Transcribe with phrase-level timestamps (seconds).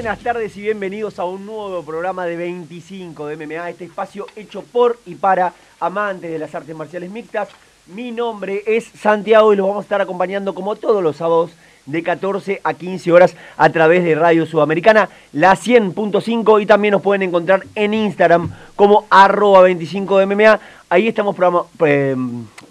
[0.00, 4.62] Buenas tardes y bienvenidos a un nuevo programa de 25 de MMA, este espacio hecho
[4.62, 7.50] por y para amantes de las artes marciales mixtas.
[7.86, 11.50] Mi nombre es Santiago y los vamos a estar acompañando como todos los sábados
[11.84, 17.02] de 14 a 15 horas a través de Radio Sudamericana, la 100.5 y también nos
[17.02, 20.60] pueden encontrar en Instagram como arroba 25 de MMA.
[20.88, 21.36] Ahí estamos,
[21.84, 22.16] eh,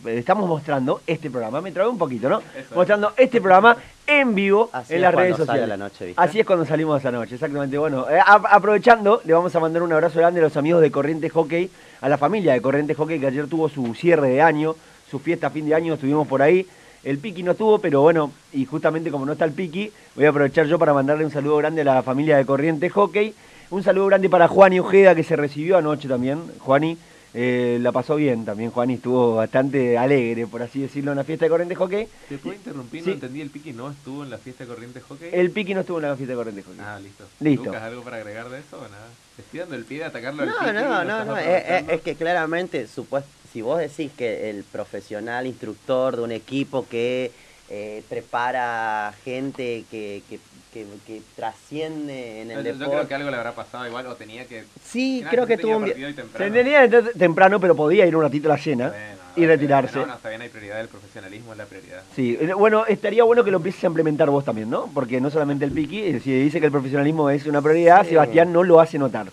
[0.06, 2.42] estamos mostrando este programa, me traigo un poquito, ¿no?
[2.76, 3.76] Mostrando este programa
[4.08, 5.68] en vivo Así en las redes sale sociales.
[5.70, 6.22] la noche, ¿viste?
[6.22, 7.78] Así es cuando salimos esa noche, exactamente.
[7.78, 10.92] Bueno, eh, a- aprovechando, le vamos a mandar un abrazo grande a los amigos de
[10.92, 11.70] Corrientes Hockey,
[12.02, 14.76] a la familia de Corrientes Hockey que ayer tuvo su cierre de año,
[15.10, 16.66] su fiesta fin de año, estuvimos por ahí.
[17.04, 20.30] El Piqui no estuvo, pero bueno, y justamente como no está el Piqui, voy a
[20.30, 23.34] aprovechar yo para mandarle un saludo grande a la familia de Corrientes Hockey.
[23.72, 26.42] Un saludo grande para Juani Ojeda, que se recibió anoche también.
[26.60, 26.98] Juani
[27.34, 28.72] eh, la pasó bien también.
[28.72, 32.08] Juani estuvo bastante alegre, por así decirlo, en la fiesta de Corrientes Hockey.
[32.28, 33.02] ¿Te puedo interrumpir?
[33.04, 33.10] Sí.
[33.10, 35.30] No entendí, el Piqui no estuvo en la fiesta de Corrientes Hockey.
[35.32, 36.80] El Piqui no estuvo en la fiesta de Corrientes Hockey.
[36.84, 37.24] Ah, listo.
[37.40, 37.66] Listo.
[37.66, 39.08] ¿Lucas algo para agregar de eso o nada?
[39.36, 40.72] Te estoy dando el pie de atacarlo al No, Piqui.
[40.74, 41.38] no, no, no.
[41.38, 41.92] Es, es- aprovechando.
[41.94, 47.32] es que claramente, supues- si vos decís que el profesional instructor de un equipo que
[47.70, 50.40] eh, prepara gente que, que,
[50.74, 52.92] que- que trasciende en el Yo- yo, deporte.
[52.96, 54.64] creo que algo le habrá pasado igual o tenía que...
[54.84, 56.54] Sí, creo que tuvo un temprano.
[56.54, 59.04] tenía temprano, pero podía ir un ratito a la cena Bueno,
[59.36, 59.98] y retirarse.
[60.00, 62.02] No, no, está bien, hay prioridad, el profesionalismo es la prioridad.
[62.16, 64.90] Sí, eh, bueno, estaría bueno que lo empieces a implementar vos también, ¿no?
[64.94, 68.10] Porque no solamente el Piqui, eh, si dice que el profesionalismo es una prioridad, Sí.
[68.10, 69.28] Sebastián no lo hace notar.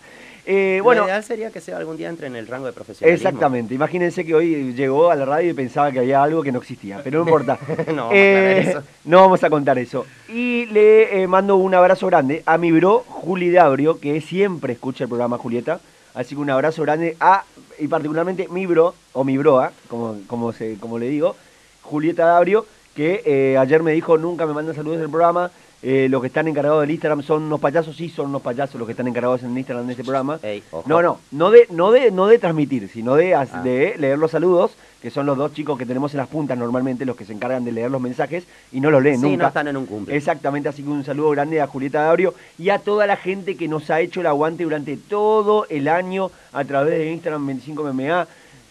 [0.48, 3.28] Eh, Lo bueno, ideal sería que sea algún día entre en el rango de profesionalismo.
[3.28, 3.74] exactamente.
[3.74, 7.00] Imagínense que hoy llegó a la radio y pensaba que había algo que no existía,
[7.02, 7.58] pero no importa.
[7.88, 8.82] No vamos a Eh, eso.
[9.04, 10.06] no vamos a contar eso.
[10.28, 15.04] Y le eh, mando un abrazo grande a mi bro, Juli Dabrio, que siempre escucha
[15.04, 15.80] el programa Julieta.
[16.14, 17.44] Así que un abrazo grande a,
[17.78, 21.34] y particularmente mi bro, o mi broa, como, como, se, como le digo,
[21.82, 25.50] Julieta Dabrio, que eh, ayer me dijo, nunca me mandan saludos del programa.
[25.82, 28.86] Eh, los que están encargados del Instagram son unos payasos, sí, son unos payasos los
[28.86, 30.40] que están encargados en el Instagram de este programa.
[30.42, 30.62] Ey.
[30.86, 33.44] No, no, no de, no de, no de transmitir, sino de, Ah.
[33.62, 34.72] de leer los saludos,
[35.02, 37.64] que son los dos chicos que tenemos en las puntas normalmente, los que se encargan
[37.64, 39.42] de leer los mensajes y no los leen Sí, nunca.
[39.42, 40.16] no están en un cumple.
[40.16, 43.68] Exactamente, así que un saludo grande a Julieta Dabrio y a toda la gente que
[43.68, 48.26] nos ha hecho el aguante durante todo el año a través de Instagram 25MMA.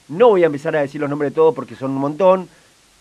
[0.09, 2.47] No voy a empezar a decir los nombres de todos porque son un montón.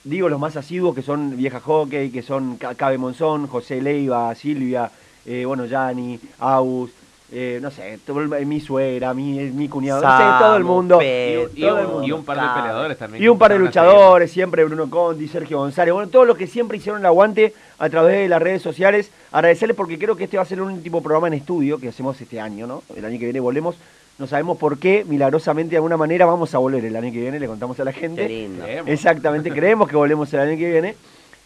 [0.04, 4.34] Digo los más asiduos que son Vieja Hockey, que son Ca- Cabe Monzón, José Leiva,
[4.34, 4.90] Silvia,
[5.24, 6.90] eh, bueno, Yanni, Aus,
[7.32, 10.98] eh, no sé, todo el- mi suegra, mi, mi cuñado, no sé, todo el mundo.
[10.98, 12.02] Pe- Y, el un, mundo.
[12.04, 13.24] y un par de peleadores también.
[13.24, 16.76] Y un par de luchadores, siempre Bruno Conti, Sergio González, bueno, todos los que siempre
[16.76, 19.10] hicieron el aguante a través de las redes sociales.
[19.32, 22.20] Agradecerles porque creo que este va a ser el último programa en estudio que hacemos
[22.20, 22.82] este año, ¿no?
[22.94, 23.74] El año que viene volvemos.
[24.18, 27.40] No sabemos por qué, milagrosamente de alguna manera vamos a volver el año que viene,
[27.40, 28.28] le contamos a la Qué gente.
[28.28, 28.64] lindo.
[28.64, 28.90] Creemos.
[28.90, 30.96] Exactamente, creemos que volvemos el año que viene.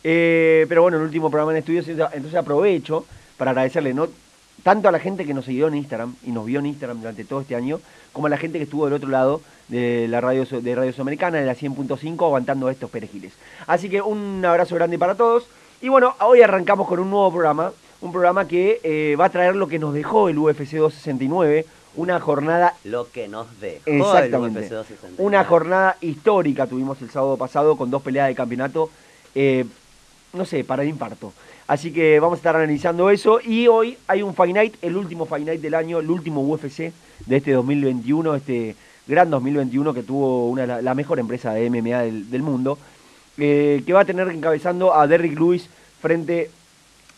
[0.05, 3.05] Eh, pero bueno, el último programa en estudio, entonces aprovecho
[3.37, 4.09] para agradecerle no
[4.63, 7.25] tanto a la gente que nos siguió en Instagram y nos vio en Instagram durante
[7.25, 7.81] todo este año,
[8.13, 11.39] como a la gente que estuvo del otro lado de la radio de Radio Sudamericana,
[11.39, 13.33] de la 100.5, aguantando estos perejiles.
[13.67, 15.47] Así que un abrazo grande para todos.
[15.81, 19.55] Y bueno, hoy arrancamos con un nuevo programa, un programa que eh, va a traer
[19.55, 21.65] lo que nos dejó el UFC 269,
[21.97, 24.61] una jornada Lo que nos dejó Exactamente.
[24.61, 25.15] el UFC 269.
[25.19, 28.91] una jornada histórica tuvimos el sábado pasado con dos peleas de campeonato,
[29.35, 29.65] eh,
[30.33, 31.33] no sé, para el infarto.
[31.67, 33.41] Así que vamos a estar analizando eso.
[33.45, 36.93] Y hoy hay un Fight Night, el último Fight Night del año, el último UFC
[37.27, 38.75] de este 2021, este
[39.07, 42.79] gran 2021 que tuvo una, la, la mejor empresa de MMA del, del mundo,
[43.37, 45.69] eh, que va a tener encabezando a Derrick Lewis
[46.01, 46.51] frente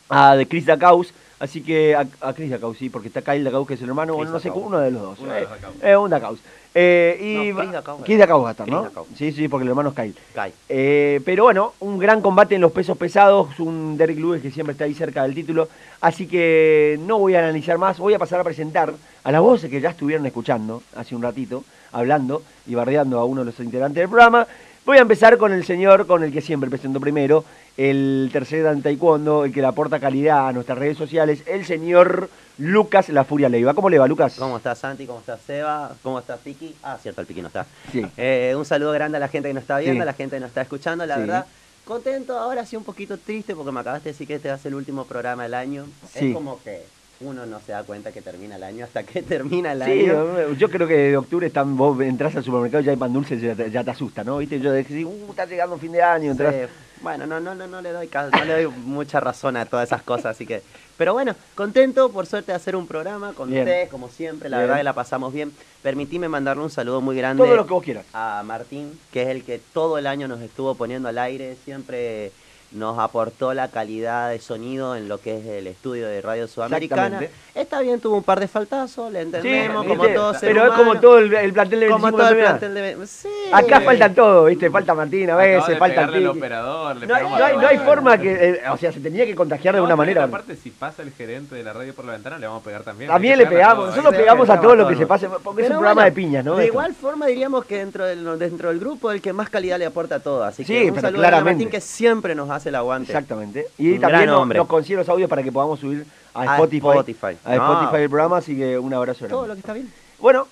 [0.08, 1.12] a Chris Dacaus.
[1.40, 4.14] Así que a, a Chris Dacaus, sí, porque está Kyle Dacaus, que es el hermano,
[4.14, 5.18] bueno, no sé, uno de los dos.
[5.20, 5.74] Uno de eh, los Dacaus.
[5.82, 6.38] eh, un Dacaus.
[6.74, 8.02] Eh, y No, Chris Dacaus.
[8.04, 8.82] Chris Dacaus va a estar, Chris ¿no?
[8.84, 9.08] Dacaus.
[9.16, 10.14] Sí, sí, porque el hermano es Kyle.
[10.34, 10.52] Kai.
[10.68, 14.72] Eh, pero bueno, un gran combate en los pesos pesados, un Derrick Lewis que siempre
[14.72, 15.68] está ahí cerca del título,
[16.02, 18.92] así que no voy a analizar más, voy a pasar a presentar
[19.24, 23.40] a las voces que ya estuvieron escuchando hace un ratito, hablando y bardeando a uno
[23.40, 24.46] de los integrantes del programa.
[24.90, 27.44] Voy a empezar con el señor con el que siempre presento primero,
[27.76, 32.28] el tercer dan taekwondo, el que le aporta calidad a nuestras redes sociales, el señor
[32.58, 33.72] Lucas La Furia Leiva.
[33.72, 34.34] ¿Cómo le va, Lucas?
[34.36, 35.06] ¿Cómo está Santi?
[35.06, 35.92] ¿Cómo está Seba?
[36.02, 36.74] ¿Cómo está Piki?
[36.82, 37.66] Ah, cierto, el Piki no está.
[37.92, 38.04] Sí.
[38.16, 40.02] Eh, un saludo grande a la gente que nos está viendo, Sí.
[40.02, 41.06] a la gente que nos está escuchando.
[41.06, 41.20] La Sí.
[41.20, 41.46] verdad,
[41.84, 44.58] contento, ahora sí un poquito triste porque me acabaste de decir que este va a
[44.58, 45.86] ser el último programa del año.
[46.12, 46.30] Sí.
[46.30, 46.82] Es como que
[47.20, 50.52] uno no se da cuenta que termina el año hasta que termina el Sí, año.
[50.54, 53.38] yo creo que de octubre están, vos entras al supermercado y ya hay pan dulce,
[53.38, 54.38] ya te, ya te asusta, ¿no?
[54.38, 54.58] ¿Viste?
[54.58, 56.54] Yo decís, uh, está llegando fin de año, entras.
[56.54, 56.60] Sí,
[57.02, 59.88] Bueno, no, no, no, no le doy caso, no le doy mucha razón a todas
[59.88, 60.62] esas cosas, así que.
[60.96, 63.62] Pero bueno, contento por suerte de hacer un programa con Bien.
[63.64, 64.68] ustedes, como siempre, la Bien.
[64.68, 65.52] verdad que la pasamos bien.
[65.82, 68.06] Permitime mandarle un saludo muy grande Todo lo que vos quieras.
[68.14, 72.32] a Martín, que es el que todo el año nos estuvo poniendo al aire, siempre
[72.72, 77.20] nos aportó la calidad de sonido en lo que es el estudio de Radio Sudamericana.
[77.54, 80.14] Está bien, tuvo un par de faltazos, le entendemos, como ¿viste?
[80.16, 82.74] todo ser pero es como todo el, el plantel de como 25 todo el plantel
[82.74, 83.06] de...
[83.08, 83.28] Sí.
[83.52, 84.70] Acá falta todo, ¿viste?
[84.70, 86.24] Falta Martín a veces, de falta Tiki.
[86.26, 88.32] operador, le No hay, no hay- no hay forma que.
[88.32, 90.24] eh, o sea, se tenía que contagiar de No, una pero manera.
[90.24, 92.82] Aparte, si pasa el gerente de la radio por la ventana, le vamos a pegar
[92.84, 93.10] también.
[93.10, 96.04] También le pegamos, nosotros pegamos a todo lo que se pase, porque es un programa
[96.04, 96.54] de piñas, ¿no?
[96.56, 99.86] De igual forma diríamos que dentro del, dentro del grupo el que más calidad le
[99.86, 100.44] aporta a todo.
[100.44, 101.40] Así Sí, que un saludo a.
[101.40, 103.12] Martín que siempre nos hace el aguante.
[103.12, 103.66] Exactamente.
[103.78, 106.54] Y Un también gran nos, nos consigue los audios para que podamos subir a A
[106.56, 106.86] Spotify.
[106.88, 107.36] Spotify.
[107.44, 107.72] A No.
[107.74, 109.48] Spotify el programa, así que un abrazo Todo grande.
[109.48, 109.92] lo que está bien.
[110.18, 110.46] Bueno,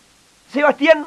[0.52, 1.06] Sebastián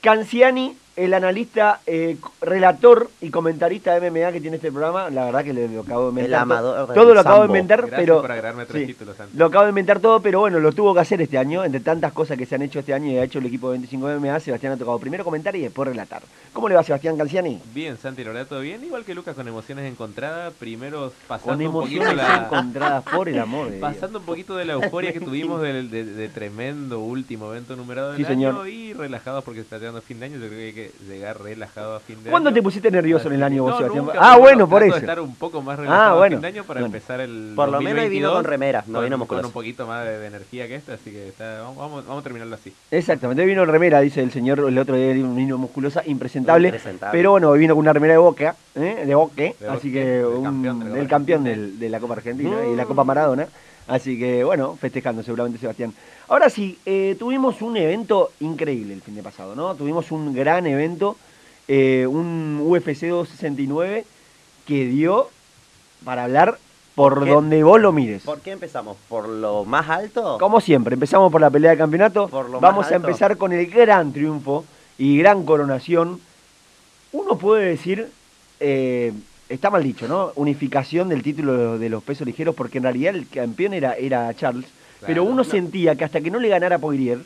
[0.00, 5.42] Canciani, el analista, eh, relator y comentarista de MMA que tiene este programa, la verdad
[5.44, 6.28] que le, lo acabo de inventar.
[6.28, 9.34] El amador todo, lo acabo de inventar, Gracias pero por agregarme tres sí, títulos antes.
[9.38, 12.12] lo acabo de inventar todo, pero bueno, lo tuvo que hacer este año, entre tantas
[12.12, 14.40] cosas que se han hecho este año y ha hecho el equipo de 25 MMA,
[14.40, 16.22] Sebastián ha tocado primero comentar y después relatar.
[16.52, 17.60] ¿Cómo le va Sebastián Canciani?
[17.74, 18.84] Bien, Santi, verdad, todo bien.
[18.84, 20.52] Igual que Lucas, con emociones encontradas.
[20.54, 22.44] Primero pasando Con un poquito emociones la...
[22.44, 23.92] encontradas, por el amor de Dios.
[23.92, 28.12] Pasando un poquito de la euforia que tuvimos del de, de tremendo último evento numerado
[28.12, 28.54] del Sí, señor.
[28.54, 30.38] año y relajados porque se está llegando fin de año.
[30.38, 32.54] Yo creo que que llegar relajado a fin de ¿Cuándo año.
[32.54, 34.04] te pusiste nervioso en el año que- vos, no, Sebastián?
[34.06, 34.96] nunca, ah, bueno, por eso.
[34.96, 36.36] estar un poco más relajado Ah, a bueno.
[36.36, 36.94] fin de año para Bueno.
[36.94, 39.46] empezar el Por lo menos vino 2022 con remera, no con, vino con musculoso.
[39.48, 42.72] un poquito más de, de energía que esta, así que está, vamos, a terminarlo así.
[42.90, 46.68] Exactamente, vino en remera, dice el señor, el otro día vino musculosa, impresentable.
[46.68, 47.16] Impresentable.
[47.18, 49.04] Pero bueno, vino con una remera de boca, ¿eh?
[49.06, 51.66] de boque, De así Boca, que un- campeón de la Copa del campeón Argentina.
[51.68, 52.88] del- de la Copa Argentina y la Mm.
[52.88, 53.46] Copa Maradona.
[53.86, 55.92] Así que bueno, festejando seguramente Sebastián.
[56.28, 59.74] Ahora sí, eh, tuvimos un evento increíble el fin de pasado, ¿no?
[59.74, 61.16] Tuvimos un gran evento,
[61.68, 64.04] eh, un UFC 269
[64.66, 65.28] que dio
[66.04, 66.58] para hablar
[66.94, 68.22] por donde vos lo mires.
[68.22, 68.96] ¿Por qué empezamos?
[69.08, 70.38] ¿Por lo más alto?
[70.38, 72.28] Como siempre, empezamos por la pelea de campeonato.
[72.28, 73.08] Por lo Vamos más a alto.
[73.08, 74.64] empezar con el gran triunfo
[74.96, 76.20] y gran coronación.
[77.12, 78.10] Uno puede decir,
[78.60, 79.12] eh,
[79.48, 80.32] está mal dicho, ¿no?
[80.36, 84.66] Unificación del título de los pesos ligeros, porque en realidad el campeón era, era Charles.
[85.06, 85.44] Pero uno No.
[85.44, 87.18] sentía que hasta que no le ganara Poirier,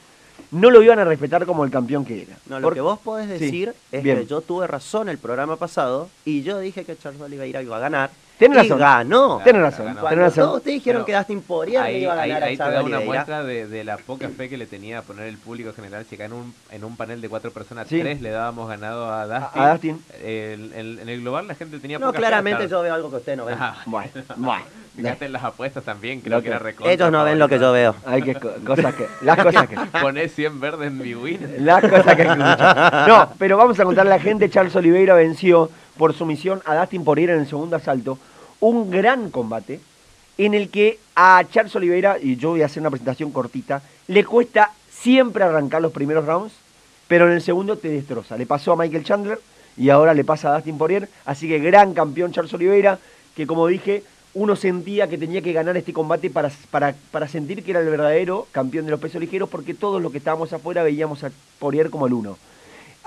[0.51, 2.37] no lo iban a respetar como el campeón que era.
[2.47, 4.19] No, lo que vos podés Sí, decir es bien.
[4.19, 7.81] que yo tuve razón el programa pasado y yo dije que Charles Oliveira iba a
[7.81, 8.11] ganar.
[8.41, 8.79] Y razón.
[8.79, 9.41] ganó.
[9.45, 10.01] Tenés razón, Ganó.
[10.01, 10.45] Cuando tenés razón.
[10.45, 11.43] todos ustedes dijeron que Dustin
[11.83, 14.29] Ahí, iba a ahí, ganar ahí a te da una muestra de, de la poca
[14.29, 16.05] fe que le tenía a poner el público general.
[16.09, 18.01] Si acá en un, en un panel de cuatro personas, Sí.
[18.01, 19.63] tres le dábamos ganado a Dustin.
[19.63, 20.05] a Dustin.
[20.23, 23.11] El- el- en el global la gente tenía No, poca fe claramente yo veo algo
[23.11, 23.57] que ustedes no ven.
[23.59, 24.65] Ah, Bueno, bueno.
[24.97, 27.49] Fíjate en las apuestas también, Lo creo que- que era recontra Ellos no ven lo
[27.49, 27.95] que yo veo.
[28.05, 31.55] Hay que co- cosas que las cosas que Poné 100 verdes en mi win.
[31.65, 33.09] Las cosas que escuchar.
[33.09, 37.05] No, pero vamos a contarle a la gente, Charles Oliveira venció por sumisión a Dustin
[37.05, 38.19] Poirier en el segundo asalto.
[38.61, 39.81] Un gran combate
[40.39, 44.25] en el que a Charles Oliveira, y yo voy a hacer una presentación cortita, le
[44.25, 46.55] cuesta siempre arrancar los primeros rounds,
[47.09, 48.37] pero en el segundo te destroza.
[48.37, 49.41] Le pasó a Michael Chandler
[49.77, 51.09] y ahora le pasa a Dustin Poirier.
[51.25, 52.99] Así que gran campeón Charles Oliveira,
[53.35, 54.05] que como dije,
[54.35, 57.89] uno sentía que tenía que ganar este combate para, para, para sentir que era el
[57.89, 61.91] verdadero campeón de los pesos ligeros, porque todos los que estábamos afuera veíamos a Poirier
[61.91, 62.39] como el uno.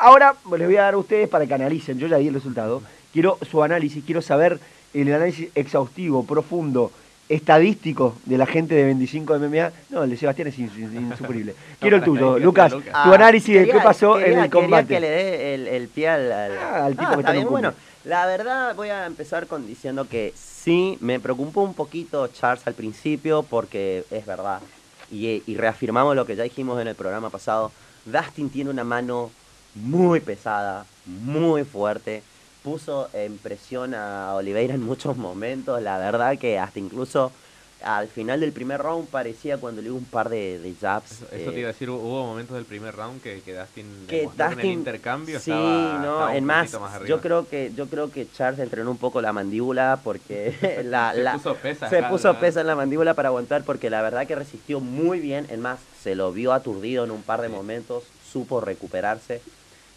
[0.01, 2.81] Ahora les voy a dar a ustedes para que analicen, yo ya di el resultado,
[3.14, 4.59] quiero su análisis, quiero saber
[4.95, 6.92] el análisis exhaustivo, profundo,
[7.30, 9.71] estadístico de la gente de 25 de MMA.
[9.90, 11.56] No, el de Sebastián es ins- insufrible.
[11.80, 14.87] Quiero el tuyo, Lucas, tu Ah, análisis de qué quería- pasó en el combate.
[14.87, 17.35] Quería que le dé el, el pie al, al- Ah, al tipo que está está
[17.42, 17.73] en bueno.
[18.04, 22.73] La verdad voy a empezar con diciendo que sí, me preocupó un poquito Charles al
[22.73, 24.59] principio porque es verdad.
[25.11, 27.71] Y, y reafirmamos lo que ya dijimos en el programa pasado.
[28.06, 29.30] Dustin tiene una mano
[29.75, 32.23] muy pesada, muy fuerte.
[32.63, 35.81] Puso en presión a Oliveira en muchos momentos.
[35.81, 37.31] La verdad que hasta incluso
[37.83, 41.11] al final del primer round parecía cuando le dio un par de, de jabs.
[41.13, 44.06] Eso, eso eh, te iba a decir, hubo momentos del primer round que, que Dustin
[44.07, 46.71] que demostró en el Dustin intercambio sí estaba, no estaba en más,
[47.07, 51.23] yo creo que yo creo que Charles entrenó un poco la mandíbula porque la, Se
[51.23, 54.35] la- puso pesa se puso pesa en la mandíbula para aguantar porque la verdad que
[54.35, 57.54] resistió muy bien en más se lo vio aturdido en un par de Sí.
[57.56, 59.42] momentos supo recuperarse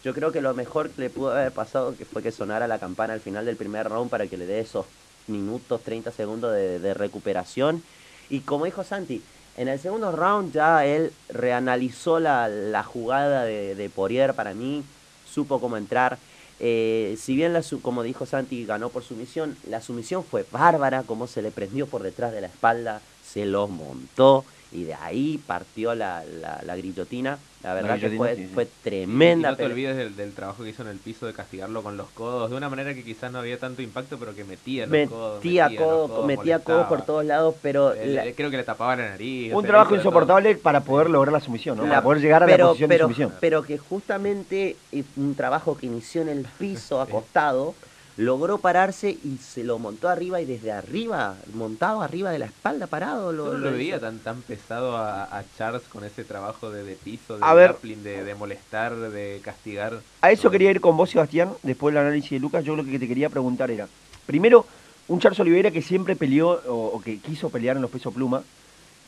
[0.05, 2.77] yo creo que lo mejor que le pudo haber pasado que fue que sonara la
[2.77, 4.85] campana al final del primer round para que le dé esos
[5.25, 7.81] minutos 30 segundos de, recuperación
[8.29, 9.23] y como dijo Santi
[9.57, 14.83] en el segundo round ya él reanalizó la, la jugada de, de para mí,
[15.25, 16.17] supo cómo entrar.
[16.59, 21.25] Eh, si bien, la, como dijo Santi, ganó por sumisión, la sumisión fue bárbara, como
[21.27, 24.43] se le prendió por detrás de la espalda, se los montó
[24.75, 27.37] y de ahí partió la, la, la grillotina.
[27.63, 28.53] La verdad que fue, sí, sí.
[28.53, 29.49] fue Y tremenda.
[29.51, 32.07] no te olvides del, del trabajo que hizo en el piso de castigarlo con los
[32.09, 35.43] codos, de una manera que quizás no había tanto impacto, pero que metía los codos.
[35.43, 39.09] metía codos, metía codos por todos lados, pero Eh, la- creo que le tapaba la
[39.09, 39.51] nariz.
[39.51, 41.83] Un trabajo insoportable para poder lograr la sumisión, ¿no?
[41.83, 43.33] Para poder llegar a la posición pero, de sumisión.
[43.39, 44.75] Pero que justamente
[45.15, 47.73] un trabajo que inició en el piso acostado
[48.17, 52.87] logró pararse y se lo montó arriba y desde arriba, montado arriba de la espalda,
[52.87, 53.31] parado.
[53.33, 56.71] Lo, Yo no lo lo veía tan, tan pesado a, a Charles con ese trabajo
[56.71, 57.71] de, de piso, de A ver.
[57.71, 59.99] grappling, de, de molestar, de castigar.
[60.21, 62.63] A eso quería ir con vos, Sebastián, después del análisis de Lucas.
[62.63, 63.87] Yo lo que te quería preguntar era,
[64.25, 64.65] primero,
[65.07, 68.41] un Charles Oliveira que siempre peleó o, o que quiso pelear en los pesos pluma,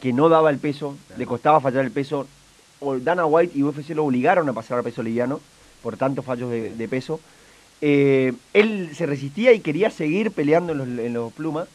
[0.02, 1.20] que no daba el peso, Claro.
[1.20, 2.28] le costaba fallar el peso.
[2.80, 5.40] O Dana White y UFC lo obligaron a pasar al peso liviano
[5.82, 7.20] por tantos fallos de, de peso.
[7.82, 11.68] Eh, él se resistía y quería seguir peleando en los, en los plumas.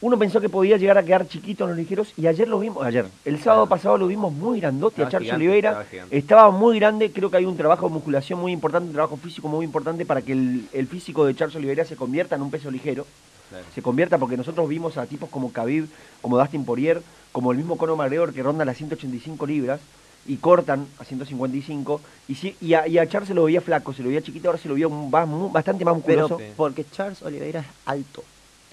[0.00, 2.84] Uno pensó que podía llegar a quedar chiquito en los ligeros y ayer lo vimos,
[2.84, 5.86] ayer, el sábado pasado lo vimos muy grandote a Estaba Charles gigante, Oliveira.
[6.10, 9.48] estaba muy grande, creo que hay un trabajo de musculación muy importante, un trabajo físico
[9.48, 12.70] muy importante para que el, el físico de Charles Oliveira se convierta en un peso
[12.70, 13.06] ligero.
[13.48, 13.64] Claro.
[13.74, 15.86] Se convierta porque nosotros vimos a tipos como Khabib,
[16.20, 17.00] como Dustin Poirier,
[17.32, 19.80] como el mismo Conor McGregor que ronda las 185 libras
[20.26, 23.92] y cortan a 155 y, si- y, a, y a Charles se lo veía flaco,
[23.92, 25.10] se lo veía chiquito, ahora se lo veía un-
[25.52, 26.40] bastante más musculoso.
[26.56, 28.24] Porque Charles Oliveira es alto.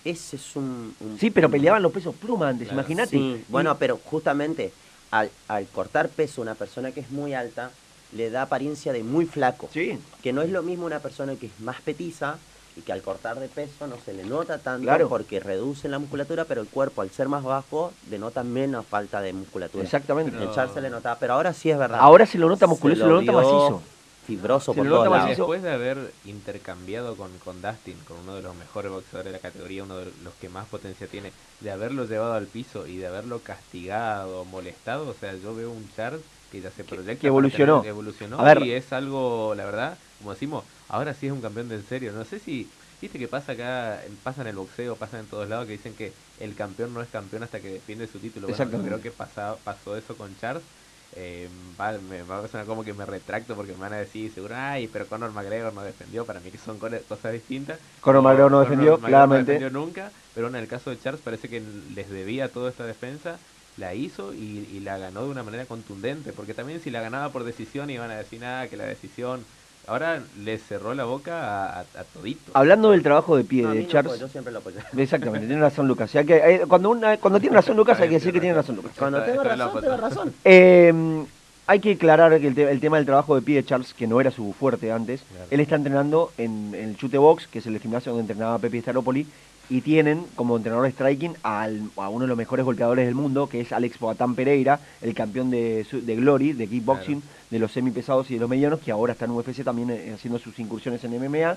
[0.05, 0.95] Ese es un...
[0.99, 2.79] un- Sí, pero peleaban los pesos pluma antes, Claro.
[2.81, 3.11] imagínate.
[3.11, 4.71] Sí, bueno, pero justamente
[5.11, 7.71] al, al cortar peso una persona que es muy alta,
[8.13, 9.69] le da apariencia de muy flaco.
[9.73, 12.37] sí, Que no es lo mismo una persona que es más petiza
[12.77, 15.09] y que al cortar de peso no se le nota tanto Claro.
[15.09, 19.33] porque reduce la musculatura, pero el cuerpo al ser más bajo denota menos falta de
[19.33, 19.83] musculatura.
[19.83, 20.31] exactamente.
[20.37, 21.99] Pero- se le notaba, pero ahora sí es verdad.
[22.01, 23.81] Ahora se lo nota musculoso, se lo nota macizo.
[24.25, 25.29] Fibroso Se por todos lados.
[25.29, 29.41] Después de haber intercambiado con, con Dustin, con uno de los mejores boxeadores de la
[29.41, 33.07] categoría, uno de los que más potencia tiene, de haberlo llevado al piso y de
[33.07, 37.19] haberlo castigado, molestado, o sea, yo veo un Charles que ya se proyecta.
[37.19, 37.77] que evolucionó.
[37.79, 38.61] tener- evolucionó A ver.
[38.61, 42.11] y es algo, la verdad, como decimos, ahora sí es un campeón de en serio.
[42.13, 45.65] No sé si, viste que pasa acá, pasa en el boxeo, pasa en todos lados,
[45.65, 48.49] que dicen que el campeón no es campeón hasta que defiende su título.
[48.49, 50.69] Bueno, creo que pasa, pasó eso con Charles.
[51.13, 54.31] Eh, va, me va a sonar como que me retracto porque me van a decir
[54.31, 57.81] seguro, ay, pero Conor McGregor no defendió, para mí que son co- cosas distintas.
[57.99, 59.29] Conor McGregor no defendió, McGregor claramente.
[59.29, 62.85] No defendió nunca, pero en el caso de Charles parece que les debía toda esta
[62.85, 63.41] defensa,
[63.75, 67.31] la hizo y, y la ganó de una manera contundente, porque también si la ganaba
[67.31, 69.47] por decisión iban a decir nada, que la decisión...
[69.91, 71.33] Ahora le cerró la boca
[71.65, 72.51] a, a, a todito.
[72.53, 74.77] Hablando del trabajo de pie No, de no, Charles, yo siempre lo apoyé.
[74.97, 76.09] Exactamente, tiene razón Lucas.
[76.09, 78.55] O sea que, eh, cuando, una, cuando tiene razón Lucas hay que decir que tiene
[78.55, 78.93] razón Lucas.
[78.97, 80.33] Cuando tengo razón, tengo razón.
[80.45, 81.23] Eh,
[81.67, 84.07] hay que aclarar que el, te- el tema del trabajo de pie de Charles, que
[84.07, 85.45] no era su fuerte antes, Claro.
[85.51, 88.81] él está entrenando en, en el Chute Box, que es el gimnasio donde entrenaba Pepe
[88.81, 89.25] Staropoli,
[89.71, 93.47] y tienen como entrenador de striking al- a uno de los mejores golpeadores del mundo,
[93.47, 98.29] que es Alex Boatán Pereira, el campeón de, de Glory, de kickboxing, de los semipesados
[98.29, 101.11] y de los medianos, que ahora está en UFC también eh, haciendo sus incursiones en
[101.17, 101.55] MMA.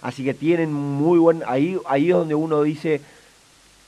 [0.00, 1.42] Así que tienen muy buen...
[1.46, 3.02] Ahí, ahí es donde uno dice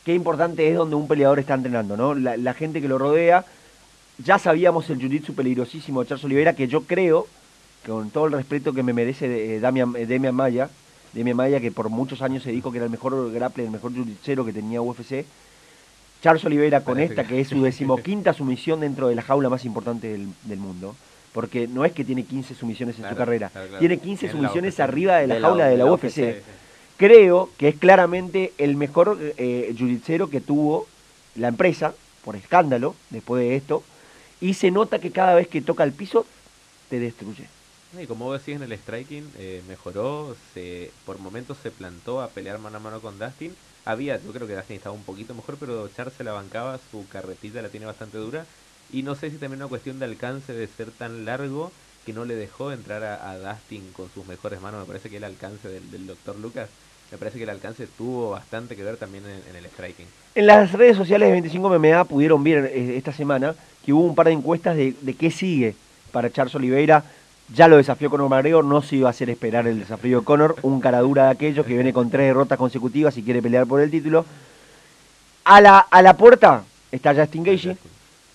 [0.04, 2.14] qué importante es donde un peleador está entrenando, ¿no?
[2.14, 3.46] La, la gente que lo rodea.
[4.22, 7.26] Ya sabíamos el jiu-jitsu peligrosísimo de Charles Oliveira, que yo creo,
[7.86, 10.68] con todo el respeto que me merece de, eh, Damian, eh, Demian Maya,
[11.12, 13.92] Demian Maya, que por muchos años se dijo que era el mejor grappler, el mejor
[13.92, 15.24] jiu-jitsu que tenía UFC.
[16.22, 19.48] Charles Oliveira con Parece esta, que- que es su decimoquinta sumisión dentro de la jaula
[19.48, 20.94] más importante del, del mundo.
[21.32, 23.78] Porque no es que tiene 15 sumisiones en su carrera, claro, claro.
[23.80, 25.92] tiene 15 En la sumisiones arriba de la De la- jaula de la, de la
[25.92, 26.04] UFC.
[26.18, 26.42] UFC.
[26.98, 29.74] Creo que es claramente el mejor eh,
[30.30, 30.86] que tuvo
[31.34, 33.82] la empresa, por escándalo, después de esto.
[34.40, 36.26] Y se nota que cada vez que toca el piso,
[36.90, 37.46] te destruye.
[38.00, 42.28] Y como vos decís en el striking, eh, mejoró, se, por momentos se plantó a
[42.28, 43.54] pelear mano a mano con Dustin.
[43.84, 47.06] Había, yo creo que Dustin estaba un poquito mejor, pero Charles se la bancaba, su
[47.08, 48.46] carretilla la tiene bastante dura.
[48.92, 51.70] Y no sé si también una cuestión de alcance de ser tan largo
[52.06, 54.80] que no le dejó entrar a, Dustin con sus mejores manos.
[54.80, 56.70] Me parece que el alcance del, doctor Lucas,
[57.10, 60.06] me parece que el alcance tuvo bastante que ver también en, el striking.
[60.34, 64.14] En las redes sociales de 25 MMA pudieron ver eh, esta semana que hubo un
[64.14, 65.74] par de encuestas de, de qué sigue
[66.10, 67.04] para Charles Oliveira.
[67.54, 70.56] Ya lo desafió Conor McGregor, no se iba a hacer esperar el desafío de Conor,
[70.62, 73.80] un cara dura de aquellos que viene con tres derrotas consecutivas y quiere pelear por
[73.80, 74.24] el título.
[75.44, 77.76] A la, a la puerta está Justin Gaethje.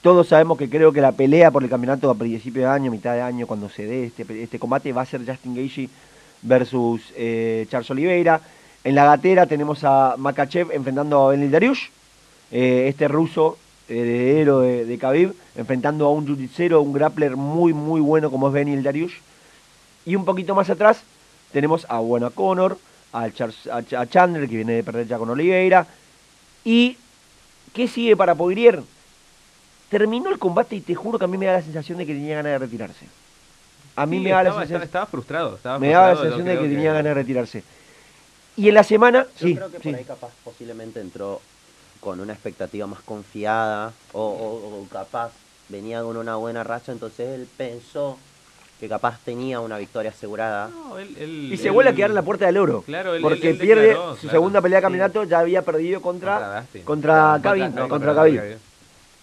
[0.02, 3.14] Todos sabemos que creo que la pelea por el campeonato a principio de año, mitad
[3.14, 5.90] de año, cuando se dé este, este combate, va a ser Justin Gaethje
[6.44, 8.40] versus eh, Charles Oliveira.
[8.84, 11.88] En la gatera tenemos a Makachev enfrentando a Benil Dariush,
[12.52, 13.58] eh, este ruso
[13.90, 18.54] heredero de, de Khabib, enfrentando a un jiu-jitsu, un grappler muy, muy bueno como es
[18.54, 19.14] Benil Dariush.
[20.06, 21.02] Y un poquito más atrás
[21.52, 22.78] tenemos a bueno a Conor,
[23.14, 25.88] a, Charles- a Ch- a Chandler, que viene de perder ya con Oliveira.
[26.64, 26.98] ¿Y
[27.74, 28.82] qué sigue para Poirier?
[29.90, 32.14] Terminó el combate y te juro que a mí me da la sensación de que
[32.14, 33.06] tenía ganas de retirarse.
[33.96, 35.56] A mí Sí, me da la sensación, estaba- frustrado.
[35.56, 37.64] Estaba me daba la sensación de que tenía ganas de retirarse.
[38.58, 39.84] Y en la semana, Yo sí, creo que sí.
[39.90, 41.42] por ahí capaz posiblemente entró
[42.08, 45.32] con una expectativa más confiada o, o- o capaz
[45.68, 48.18] venía con una buena racha, entonces él pensó
[48.80, 50.70] que capaz tenía una victoria asegurada.
[50.70, 52.84] No, él- él- Y se él- vuelve a quedar en la puerta del oro.
[52.84, 54.36] Claro, él- porque él- él pierde declaró, su claro.
[54.38, 54.84] segunda pelea de Sí.
[54.86, 58.30] campeonato, ya había perdido contra, contra no, contra.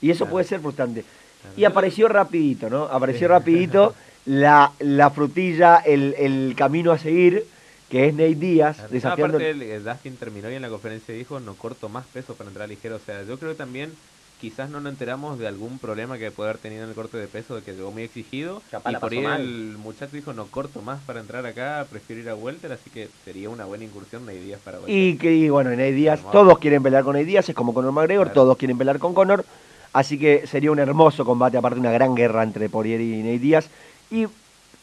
[0.02, 0.30] Y eso Claro.
[0.32, 1.04] puede ser frustrante.
[1.40, 1.54] Claro.
[1.56, 2.82] Y apareció rapidito, ¿no?
[2.84, 3.94] Apareció rapidito
[4.26, 7.46] la, la frutilla, el, el camino a seguir,
[7.88, 9.36] que es Nate Díaz, desafiando...
[9.36, 12.48] aparte, el- el Dustin terminó y en la conferencia dijo, no corto más peso para
[12.50, 12.96] entrar ligero.
[12.96, 13.92] O sea, yo creo que también
[14.40, 17.28] quizás no nos enteramos de algún problema que puede haber tenido en el corte de
[17.28, 18.62] peso, de que llegó muy exigido.
[18.70, 19.40] Capaz y por ahí mal.
[19.40, 23.08] el muchacho dijo, no corto más para entrar acá, prefiero ir a Welter, así que
[23.24, 24.94] sería una buena incursión de días para Welter.
[24.94, 27.92] Y que y bueno, Nate Díaz, todos quieren pelear con Nate Díaz, es como Conor
[27.92, 28.34] McGregor, Claro.
[28.42, 29.44] todos quieren pelear con Conor.
[29.92, 33.68] Así que sería un hermoso combate, aparte una gran guerra entre Poirier y Nate Díaz.
[34.10, 34.26] Y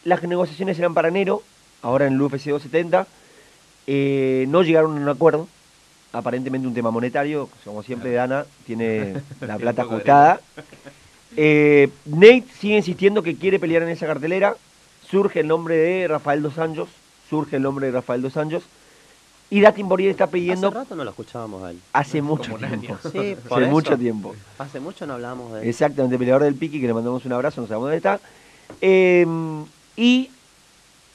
[0.04, 1.42] las negociaciones eran para enero,
[1.82, 3.06] ahora en el UFC 270.
[3.86, 5.48] Eh, no llegaron a un acuerdo,
[6.12, 10.40] aparentemente un tema monetario, como siempre Dana tiene la plata ajustada.
[11.36, 14.56] Eh, Nate sigue insistiendo que quiere pelear en esa cartelera.
[15.10, 16.88] Surge el nombre de Rafael Dos Anjos.
[17.28, 18.62] Surge el nombre de Rafael Dos Anjos.
[19.50, 21.78] Y Dustin Poirier está pidiendo Hace rato no lo escuchábamos a él.
[21.92, 22.96] hace mucho tiempo.
[23.12, 23.70] Sí, Hace eso.
[23.70, 24.34] mucho tiempo.
[24.58, 25.68] Hace mucho no hablábamos de él.
[25.68, 28.18] Exactamente, peleador del Piqui, que le mandamos un abrazo, no sabemos dónde está.
[28.80, 29.26] Eh,
[29.96, 30.30] y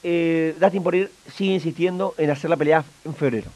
[0.10, 3.50] eh, Dustin Poirier sigue insistiendo en hacer la pelea en febrero.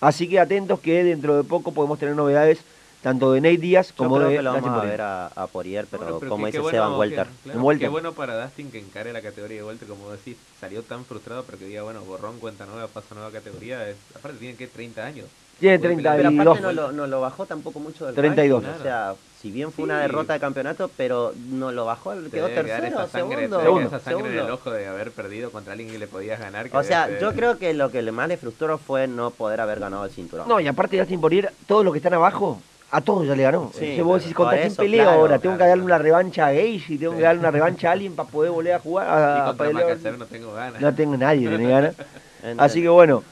[0.00, 2.58] Así que atentos que dentro de poco podemos tener novedades
[3.02, 5.26] tanto de Nate Díaz Yo como creo de que lo Dustin vamos a ver a,
[5.28, 7.26] a Poirier, pero, Bueno, como qué- qué dice bueno Seban que- Welter.
[7.42, 7.86] claro, En welter.
[7.86, 11.44] Qué bueno para Dustin que encare la categoría de Welter, como decís, salió tan frustrado,
[11.44, 13.88] pero que diga, bueno, borrón, cuenta nueva, paso nueva categoría.
[13.88, 15.26] Es, aparte, tiene que 30 años.
[15.60, 16.58] Tiene Puede pelear, Pero 32.
[16.58, 18.62] aparte no lo, no lo bajó tampoco mucho del 32.
[18.62, 22.30] ranking, O sea, si bien fue una derrota de campeonato, pero no lo bajó, Te
[22.30, 23.58] quedó tercero, esa sangre, segundo.
[23.58, 23.88] te Segundo.
[23.88, 26.70] esa sangre en el ojo de haber perdido contra alguien que le podías ganar.
[26.70, 29.60] que O sea, yo creo que lo que le más le frustró fue no poder
[29.60, 30.48] haber ganado el cinturón.
[30.48, 32.58] No, y aparte Dustin Poirier, todos los que están abajo,
[32.90, 33.70] a todos ya le ganó.
[33.74, 35.38] Sí, Entonces vos decís, ¿contra quién peleo claro, ahora?
[35.38, 37.18] Tengo que claro, darle una revancha a Gage y tengo Sí.
[37.18, 39.06] que darle una revancha a alguien para poder volver a jugar.
[39.06, 39.72] Y A, a contra.
[39.72, 40.80] Makachev no tengo ganas.
[40.80, 41.94] No tengo nadie, tiene ganas.
[42.56, 43.22] Así que bueno,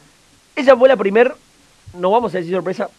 [0.56, 1.34] esa fue la primer,
[1.94, 2.90] no vamos a decir sorpresa,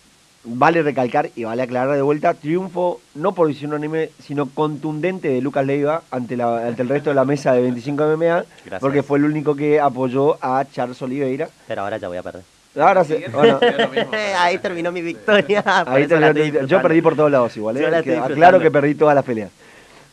[0.43, 5.41] vale recalcar y vale aclarar de vuelta, triunfo no por decisión unánime, sino contundente de
[5.41, 8.79] Lucas Leiva ante, la, ante el resto de la mesa de 25 MMA, Gracias.
[8.79, 11.49] porque fue el único que apoyó a Charles Oliveira.
[11.67, 12.43] Pero ahora ya voy a perder.
[12.75, 13.59] Ahora bueno,
[13.91, 14.11] mismo.
[14.37, 15.63] Ahí terminó mi victoria.
[15.85, 18.01] ahí terminó yo perdí por todos lados igual, ¿eh?
[18.01, 18.59] disfrutando.
[18.59, 19.51] que perdí todas las peleas.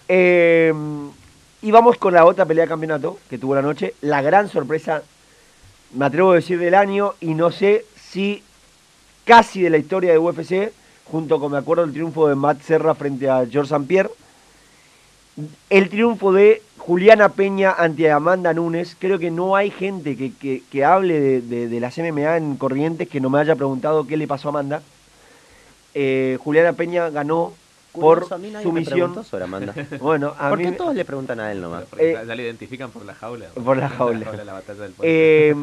[0.08, 0.72] Eh,
[1.62, 5.02] y vamos con la otra pelea de campeonato que tuvo la noche, la gran sorpresa,
[5.94, 8.42] me atrevo a decir del año, y no sé si
[9.30, 10.72] casi de la historia de UFC,
[11.04, 13.86] junto con, me acuerdo, el triunfo de Matt Serra frente a George St.
[13.86, 14.10] Pierre,
[15.70, 18.96] el triunfo de Juliana Peña ante Amanda Nunes.
[18.98, 22.56] Creo que no hay gente que, que- que hable de, de- de las MMA en
[22.56, 24.82] Corrientes que no me haya preguntado qué le pasó a Amanda.
[25.94, 27.52] Eh, Juliana Peña ganó
[27.92, 28.94] por a mí nadie me sumisión.
[28.98, 29.74] preguntó sobre Amanda.
[30.00, 31.84] Bueno, a Porque mí, todos le preguntan a él nomás.
[31.98, 33.46] Eh, ya, le identifican por la jaula.
[33.64, 34.32] por la jaula.
[34.44, 35.54] la batalla del eh,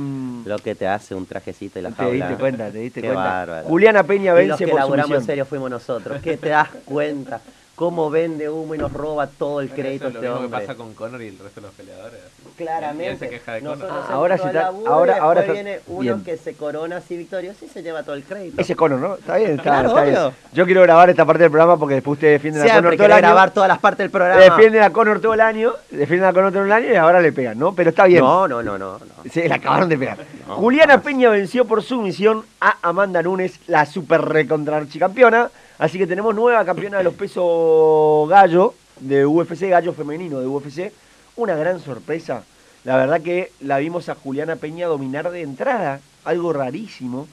[0.46, 2.14] Lo que te hace un trajecito y la te jaula.
[2.28, 3.24] diste cuenta, te diste Qué cuenta.
[3.24, 3.68] bárbaro.
[3.68, 5.26] Juliana Peña Y los vence que por laburamos en sumisión.
[5.26, 6.22] serio fuimos nosotros.
[6.22, 7.42] ¿Qué te das cuenta?
[7.76, 10.60] ¿Cómo vende humo y nos roba todo el crédito eso es este lo mismo hombre?
[10.62, 12.20] que pasa con Conor y el resto de los peleadores.
[12.58, 13.20] Claramente.
[13.20, 14.04] se queja de Nosotros Conor.
[14.10, 16.24] Ah, ahora se laburo ahora- y ahora después está viene uno bien.
[16.24, 18.60] que se corona así victorioso y se lleva todo el crédito.
[18.60, 19.16] Ese Conor, ¿no?
[19.16, 20.18] Está bien, está, Claro, está bien.
[20.54, 23.12] Yo quiero grabar esta parte del programa porque después ustedes defienden a Conor todo el
[23.12, 23.22] año.
[23.22, 24.42] grabar todas las partes del programa.
[24.42, 27.32] Defienden a Conor todo el año, defienden a Conor todo el año y ahora le
[27.32, 27.74] pegan, ¿no?
[27.76, 28.22] Pero está bien.
[28.24, 28.94] No, no, no, no.
[29.00, 29.32] no.
[29.32, 30.18] Se la acabaron de pegar.
[30.48, 31.02] No, Juliana.
[31.02, 35.50] Peña venció por sumisión a Amanda Nunes, la super recontra archicampeona.
[35.80, 40.92] Así que tenemos nueva campeona de los pesos gallo de UFC, gallo femenino de UFC.
[41.38, 42.44] Una gran sorpresa.
[42.84, 47.28] La verdad que la vimos a Juliana Peña dominar de entrada, algo rarísimo.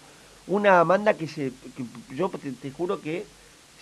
[0.46, 1.52] Una Amanda que se.
[1.76, 3.24] que yo te, te juro que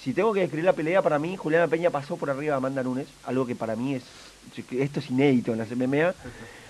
[0.03, 2.83] si tengo que describir la pelea, para mí Juliana Peña pasó por arriba de Amanda
[2.83, 4.03] Nunes, algo que para mí es.
[4.73, 6.15] Esto es inédito en las MMA.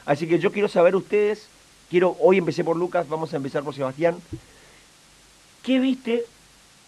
[0.05, 1.47] Así que yo quiero saber ustedes,
[1.89, 4.17] quiero, hoy empecé por Lucas, vamos a empezar por Sebastián.
[5.63, 6.27] ¿Qué viste?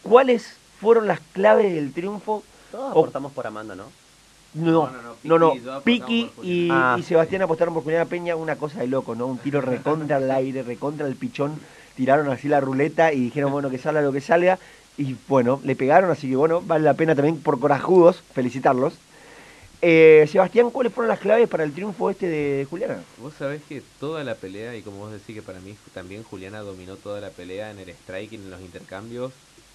[0.03, 2.43] ¿Cuáles fueron las claves del triunfo?
[2.71, 4.04] Todos aportamos por Amanda, ¿no?
[4.55, 4.89] No,
[5.25, 6.33] No, no, no, y y, Juliana.
[6.43, 6.99] y Ah.
[7.05, 9.27] Sebastián apostaron por Juliana Peña, una cosa de loco, ¿no?
[9.27, 11.59] Un tiro recontra al aire, recontra el pichón.
[11.97, 14.59] Tiraron así la ruleta y dijeron, bueno, que salga lo que salga.
[14.97, 18.95] Y bueno, le pegaron, así que bueno, vale la pena también por corajudos felicitarlos.
[19.83, 22.99] Eh, Sebastián, ¿cuáles fueron las claves para el triunfo este de Juliana?
[23.19, 26.61] Vos sabés que toda la pelea, y como vos decís que para mí también Juliana
[26.61, 29.33] dominó toda la pelea en el striking, en los intercambios.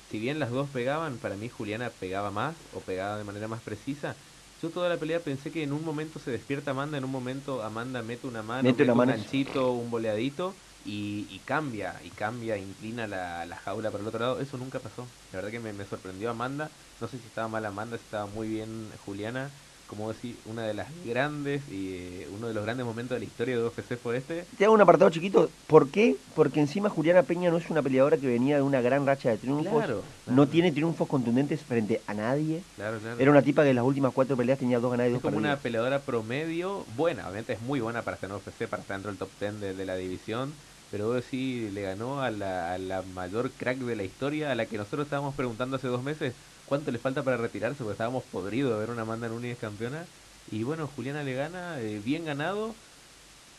[0.10, 3.62] Si bien las dos pegaban, para mí Juliana pegaba más o pegaba de manera más
[3.62, 4.15] precisa.
[4.60, 7.62] Yo toda la pelea pensé que en un momento se despierta Amanda, en un momento
[7.63, 12.58] Amanda mete una mano, Mete una un ganchito, un boleadito y, y cambia, y cambia,
[12.58, 14.39] inclina la, la jaula para el otro lado.
[14.39, 15.13] Eso nunca pasó.
[15.32, 16.74] La verdad que me, me sorprendió Amanda.
[17.00, 19.56] No sé si estaba mal Amanda, si estaba muy bien Juliana.
[19.89, 23.25] Como decir, una de las grandes y eh, uno de los grandes momentos de la
[23.25, 24.45] historia de UFC fue este.
[24.58, 25.49] Te hago un apartado chiquito.
[25.67, 26.15] ¿Por qué?
[26.36, 29.38] Porque encima Juliana Peña no es una peleadora que venía de una gran racha de
[29.38, 29.73] triunfos.
[29.73, 30.47] Claro, No claro.
[30.47, 32.62] tiene triunfos contundentes frente a nadie.
[32.75, 32.99] Claro.
[33.17, 35.21] Era una tipa que en las últimas cuatro peleas tenía dos ganadas y Es dos
[35.23, 35.63] como una perdidas.
[35.63, 39.17] peleadora promedio, buena, obviamente es muy buena para estar en UFC, para estar dentro del
[39.17, 40.54] top 10 de, de la división,
[40.91, 41.34] pero UFC
[41.73, 45.06] le ganó a la, a la mayor crack de la historia, a la que nosotros
[45.08, 46.34] estábamos preguntando hace dos meses
[46.69, 50.05] cuánto le falta para retirarse, porque estábamos podridos de ver una Amanda Nunes campeona.
[50.51, 52.73] Y bueno, Juliana le gana, eh, bien ganado,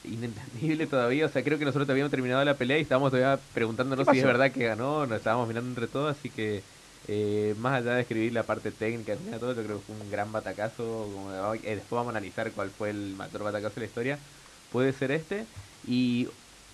[0.05, 3.39] inentendible todavía, o sea, creo que nosotros todavía habíamos terminado la pelea y estábamos todavía
[3.53, 6.63] preguntándonos ¿Qué si es verdad que ganó, nos estábamos mirando entre todos, así que
[7.09, 10.33] eh, más allá de escribir la parte técnica, todo, yo creo que fue un gran
[10.33, 14.19] batacazo, como, eh, después vamos a analizar cuál fue el mayor batacazo de la historia,
[14.73, 15.45] puede ser este,
[15.87, 16.29] y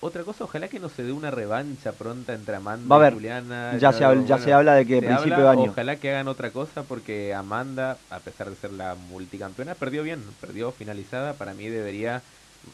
[0.07, 3.15] otra cosa, ojalá que no se dé una revancha pronta entre Amanda Va a y.
[3.15, 3.77] Juliana.
[3.79, 5.71] Ya, se, habla, ya se habla de que principio de año.
[5.71, 10.23] Ojalá que hagan otra cosa porque Amanda, a pesar de ser la multicampeona, perdió bien,
[10.41, 11.35] perdió finalizada.
[11.35, 12.23] Para mí debería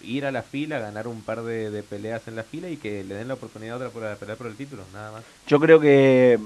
[0.03, 3.05] ir a la fila, ganar un par de, de peleas en la fila y que
[3.05, 5.23] le den la oportunidad a otra para pelear por el título, nada más.
[5.47, 6.39] Yo creo que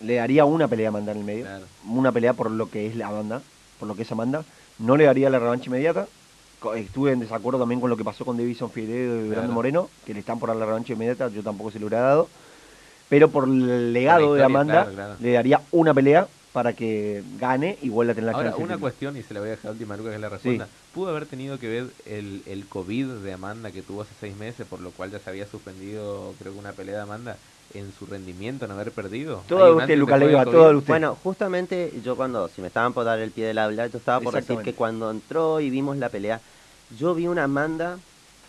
[0.00, 1.44] le daría una pelea a Amanda en el medio.
[1.44, 1.64] Claro.
[1.86, 3.42] Una pelea por lo que es la Amanda,
[3.78, 4.44] por lo que es Amanda.
[4.78, 6.06] No le daría la revancha inmediata.
[6.76, 9.52] Estuve en desacuerdo también con lo que pasó con Davison Figueiredo y Brando Claro.
[9.52, 12.28] Moreno, que le están por dar la revancha inmediata, yo tampoco se lo hubiera dado.
[13.08, 15.14] Pero por el legado de Amanda, claro, claro.
[15.20, 18.58] le daría una pelea para que gane y vuelva a tener la Ahora, chance.
[18.58, 18.80] de una título.
[18.90, 20.68] cuestión, y se la voy a dejar a última Lucas que la responda.
[20.94, 24.66] ¿Pudo haber tenido que ver el, el COVID de Amanda que tuvo hace seis meses,
[24.68, 27.36] por lo cual ya se había suspendido, creo que una pelea de Amanda,
[27.74, 29.42] en su rendimiento, en haber perdido?
[29.48, 30.88] Todo usted, del Leiva, todo de usted.
[30.88, 34.20] Bueno, justamente yo cuando, si me estaban por dar el pie del habla, yo estaba
[34.20, 36.40] por decir que cuando entró y vimos la pelea,
[36.98, 37.98] yo vi una Amanda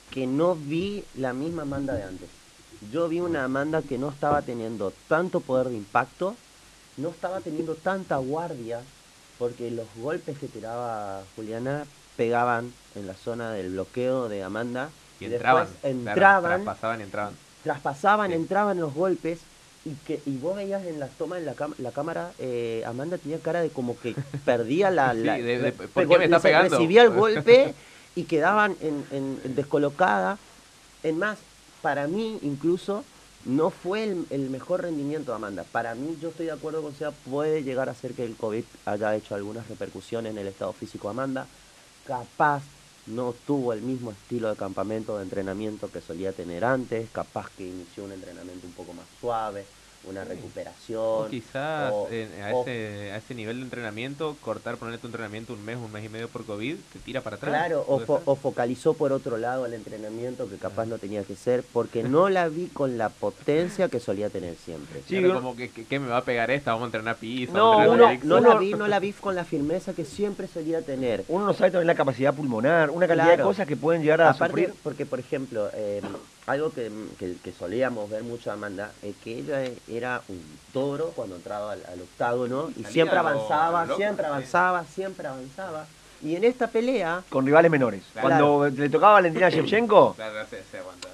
[0.09, 2.29] que no vi la misma Amanda de antes.
[2.91, 6.35] Yo vi una Amanda que no estaba teniendo tanto poder de impacto,
[6.97, 8.81] no estaba teniendo tanta guardia,
[9.37, 11.85] porque los golpes que tiraba Juliana
[12.17, 14.89] pegaban en la zona del bloqueo de Amanda.
[15.19, 17.33] Y entraban, claro, entraban traspasaban y entraban.
[17.63, 18.35] Traspasaban, Sí.
[18.35, 19.39] entraban los golpes
[19.85, 23.39] y que y vos veías en las tomas en la, la cámara, eh, Amanda tenía
[23.39, 25.13] cara de como que perdía la...
[25.13, 26.75] Sí, la- de- de- la- ¿por qué me está pegando?
[26.77, 27.73] Recibía el golpe
[28.15, 30.37] y quedaban en, en- en descolocada.
[31.03, 31.39] En más,
[31.81, 33.03] para mí incluso
[33.43, 35.63] no fue el, el mejor rendimiento de Amanda.
[35.71, 38.63] Para mí, yo estoy de acuerdo con Sea, puede llegar a ser que el COVID
[38.85, 41.47] haya hecho algunas repercusiones en el estado físico de Amanda.
[42.05, 42.61] Capaz
[43.05, 47.65] no tuvo el mismo estilo de campamento de entrenamiento que solía tener antes, capaz que
[47.67, 49.69] inició un entrenamiento un poco más suave,
[50.05, 51.29] una O recuperación.
[51.29, 55.53] quizás o- en- a, o- ese, a ese nivel de entrenamiento, cortar, poner tu entrenamiento
[55.53, 57.51] un mes, un mes y medio por COVID, te tira para atrás.
[57.51, 61.35] Claro, o, fo- o focalizó por otro lado el entrenamiento que capaz no tenía que
[61.35, 65.01] ser, porque no la vi con la potencia que solía tener siempre.
[65.07, 67.53] Sí, Claro, como que, que- que me va a pegar esta, vamos a entrenar piso.
[67.53, 69.93] No, vamos a No, entrenar uno- no la vi, no la vi con la firmeza
[69.93, 71.23] que siempre solía tener.
[71.27, 74.31] Uno no sabe también la capacidad pulmonar, una cantidad de cosas que pueden llegar a
[74.31, 74.73] Aparte, sufrir.
[74.83, 76.01] porque por ejemplo, eh,
[76.47, 80.41] algo que, que- que solíamos ver mucho a Amanda, es que ella era un
[80.73, 84.85] toro cuando entraba al, al octágono y Salía siempre a avanzaba, a loco, siempre avanzaba,
[84.85, 85.85] siempre avanzaba.
[86.23, 88.03] Y en esta pelea, Con rivales menores.
[88.13, 88.27] Claro.
[88.27, 90.35] Cuando le tocaba a Valentina Shevchenko, Claro,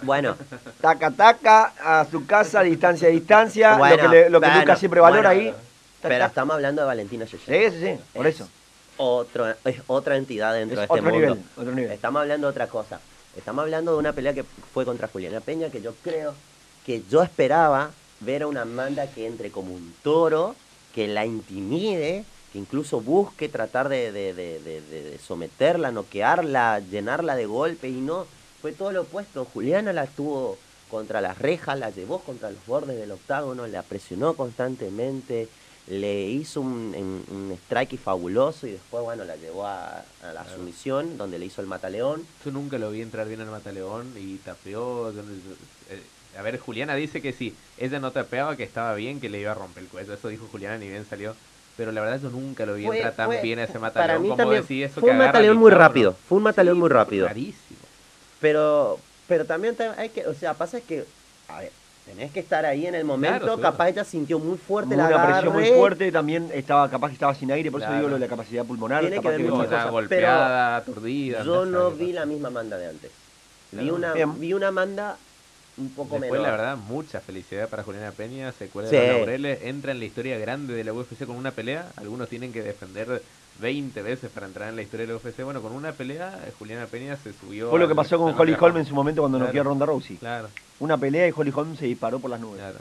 [0.01, 0.35] bueno,
[0.81, 4.79] taca taca, a su casa, distancia distancia, Bueno, lo que, le- lo que bueno, Lucas
[4.79, 5.55] siempre valora bueno, ahí.
[6.01, 7.69] pero estamos hablando de Valentina Shevchenko.
[7.71, 8.49] Sí, sí, sí, por Es eso.
[8.97, 11.19] Otro, es otra entidad dentro Es de este otro mundo.
[11.35, 11.91] nivel, otro nivel.
[11.91, 12.99] Estamos hablando de otra cosa.
[13.37, 16.33] Estamos hablando de una pelea que fue contra Juliana Peña, que yo creo
[16.85, 20.55] que yo esperaba ver a una Amanda que entre como un toro,
[20.95, 27.45] que la intimide, que incluso busque tratar de, de- de- de- someterla, noquearla, llenarla de
[27.45, 28.25] golpes, y no,
[28.61, 29.45] fue todo lo opuesto.
[29.45, 30.57] Juliana la tuvo
[30.89, 35.47] contra las rejas, la llevó contra los bordes del octágono, la presionó constantemente,
[35.89, 40.43] le hizo un, un- un strike fabuloso y después, bueno, la llevó a, a la
[40.43, 40.57] Claro.
[40.57, 42.25] sumisión, donde le hizo el mataleón.
[42.43, 45.09] Yo nunca lo vi entrar bien al Mataleón y tapeó.
[45.11, 46.01] eh,
[46.37, 49.51] a ver, Juliana dice que sí, ella no tapeaba, que estaba bien, que le iba
[49.51, 50.13] a romper el cuello.
[50.13, 51.33] Eso dijo Juliana, ni bien salió.
[51.77, 53.81] Pero la verdad yo nunca lo vi Fue- entrar tan fue- bien a ese para
[53.87, 56.43] Mataleón mí como también decís eso fue que un agarra mataleón muy rápido, fue un
[56.43, 57.27] mataleón Sí, muy rápido.
[57.27, 57.79] Rarísimo.
[58.41, 61.05] Pero, pero también hay que, o sea, pasa es que,
[61.49, 61.71] a ver,
[62.07, 65.25] tenés que estar ahí en el momento, capaz ella sintió muy fuerte Hubo la una
[65.27, 68.21] presión muy fuerte, también estaba capaz que estaba sin aire, por eso digo lo de
[68.21, 69.01] la capacidad pulmonar.
[69.01, 71.43] Tiene que ver muchas cosas, golpeada, aturdida.
[71.43, 73.11] Yo no vi la misma Amanda de antes.
[73.71, 74.39] Vi una, Bien.
[74.39, 75.17] vi una Amanda
[75.77, 76.47] un poco Después, menor.
[76.47, 78.51] la verdad, mucha felicidad para Juliana Peña.
[78.53, 78.95] Se cuelga Sí.
[78.97, 81.87] de laureles, entra en la historia grande de la UFC con una pelea.
[81.97, 83.21] Algunos tienen que defender
[83.59, 85.43] 20 veces para entrar en la historia de la UFC.
[85.43, 87.69] Bueno, con una pelea, eh, Juliana Peña se subió.
[87.69, 89.47] Fue lo que pasó con Holly Holm en su momento cuando Claro.
[89.49, 90.17] noqueó a Ronda Rousey.
[90.17, 92.59] Claro, Una pelea y Holly Holm se disparó por las nubes.
[92.59, 92.77] claro.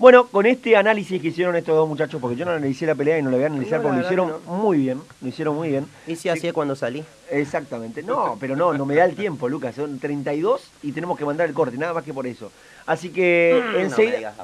[0.00, 3.18] Bueno, con este análisis que hicieron estos dos muchachos, porque yo no analicé la pelea
[3.18, 5.68] y no la voy a analizar No, porque lo hicieron muy bien, lo hicieron muy
[5.68, 5.86] bien.
[6.06, 7.04] Y si así es cuando salí.
[7.30, 8.02] Exactamente.
[8.02, 9.74] No, pero no, no me da el tiempo, Lucas.
[9.74, 12.50] Son 32 y tenemos que mandar el corte, nada más que por eso.
[12.86, 14.34] Así que no me enseguida...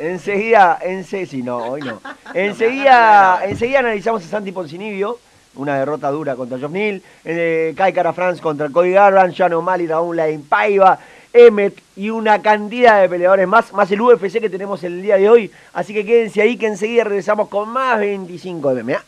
[0.00, 2.02] Enseguida, ense sí, no, hoy no.
[2.34, 5.20] Enseguida, enseguida analizamos a Santi Poncinibio,
[5.54, 9.86] una derrota dura contra Geoff Neal, eh, Kai Cara France contra Cody Garran, Jan O'Malley,
[9.86, 10.98] Raúl Lain Paiva,
[11.32, 15.28] Emmet y una cantidad de peleadores más, más el UFC que tenemos el día de
[15.28, 15.50] hoy.
[15.72, 19.04] Así que quédense ahí que enseguida regresamos con más 25 de MMA.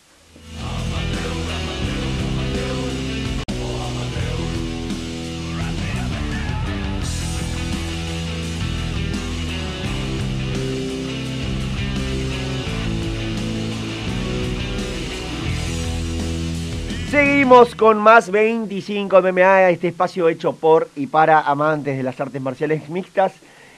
[17.77, 22.89] Con más 25 MMA, este espacio hecho por y para amantes de las artes marciales
[22.89, 23.33] mixtas.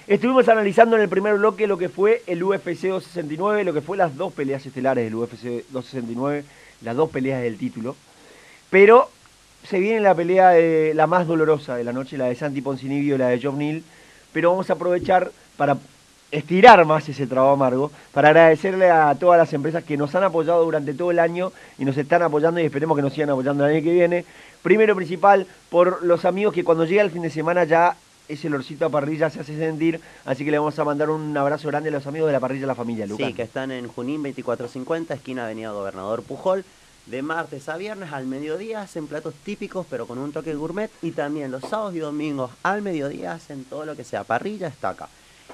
[0.07, 3.97] Estuvimos analizando en el primer bloque lo que fue el UFC 269, lo que fue
[3.97, 6.45] las dos peleas estelares del UFC 269,
[6.83, 7.97] las dos peleas del título.
[8.69, 9.09] Pero
[9.67, 13.15] se viene la pelea de, la más dolorosa de la noche, la de Santi Poncinibio
[13.15, 13.83] y la de Joe Neal.
[14.35, 15.79] Pero vamos a aprovechar para
[16.33, 20.65] estirar más ese trabajo amargo, para agradecerle a todas las empresas que nos han apoyado
[20.65, 23.77] durante todo el año y nos están apoyando y esperemos que nos sigan apoyando el
[23.77, 24.25] año que viene.
[24.63, 27.97] Primero principal, por los amigos que cuando llega el fin de semana ya
[28.29, 31.69] ese olorcito a parrilla se hace sentir, así que le vamos a mandar un abrazo
[31.69, 33.27] grande a los amigos de la parrilla de la familia, Lucas.
[33.27, 36.65] Sí, que están en Junín 2450, esquina Avenida Gobernador Pujol.
[37.05, 40.89] De martes a viernes al mediodía hacen platos típicos pero con un toque gourmet.
[41.03, 45.09] Y también los sábados y domingos al mediodía hacen todo lo que sea parrilla, estaca.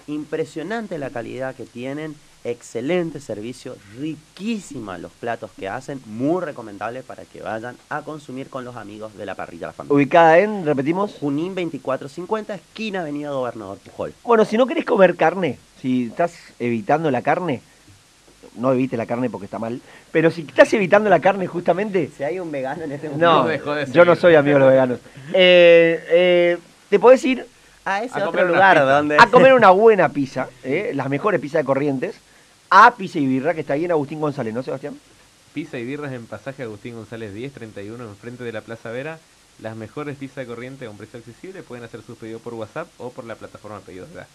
[0.09, 7.27] Impresionante la calidad que tienen, excelente servicio, riquísima los platos que hacen, muy recomendable para
[7.27, 9.95] que vayan a consumir con los amigos de la parrilla de la familia.
[9.95, 14.15] Ubicada en, repetimos, Junín 2450, esquina Avenida Gobernador Pujol.
[14.25, 17.61] Bueno, si no querés comer carne, si estás evitando la carne,
[18.57, 19.79] no evite la carne porque está mal,
[20.11, 23.85] pero si estás evitando la carne justamente, Si hay un vegano en este momento, no,
[23.93, 24.99] yo no soy amigo de los veganos.
[25.35, 27.47] Eh, eh, te podés ir
[27.89, 29.17] a ese A otro comer una lugar donde...
[29.19, 32.17] a comer una buena pizza, eh, las mejores pizzas de Corrientes,
[32.69, 34.99] a Pizza y Birra, que está ahí en Agustín González, ¿no, Sebastián?
[35.55, 39.19] Pizza y birras en pasaje Agustín González 1031 enfrente de la Plaza Vera.
[39.61, 41.63] Las mejores pizzas de corriente a un precio accesible.
[41.63, 44.27] Pueden hacer sus pedidos por WhatsApp o por la plataforma Pedidos Ya.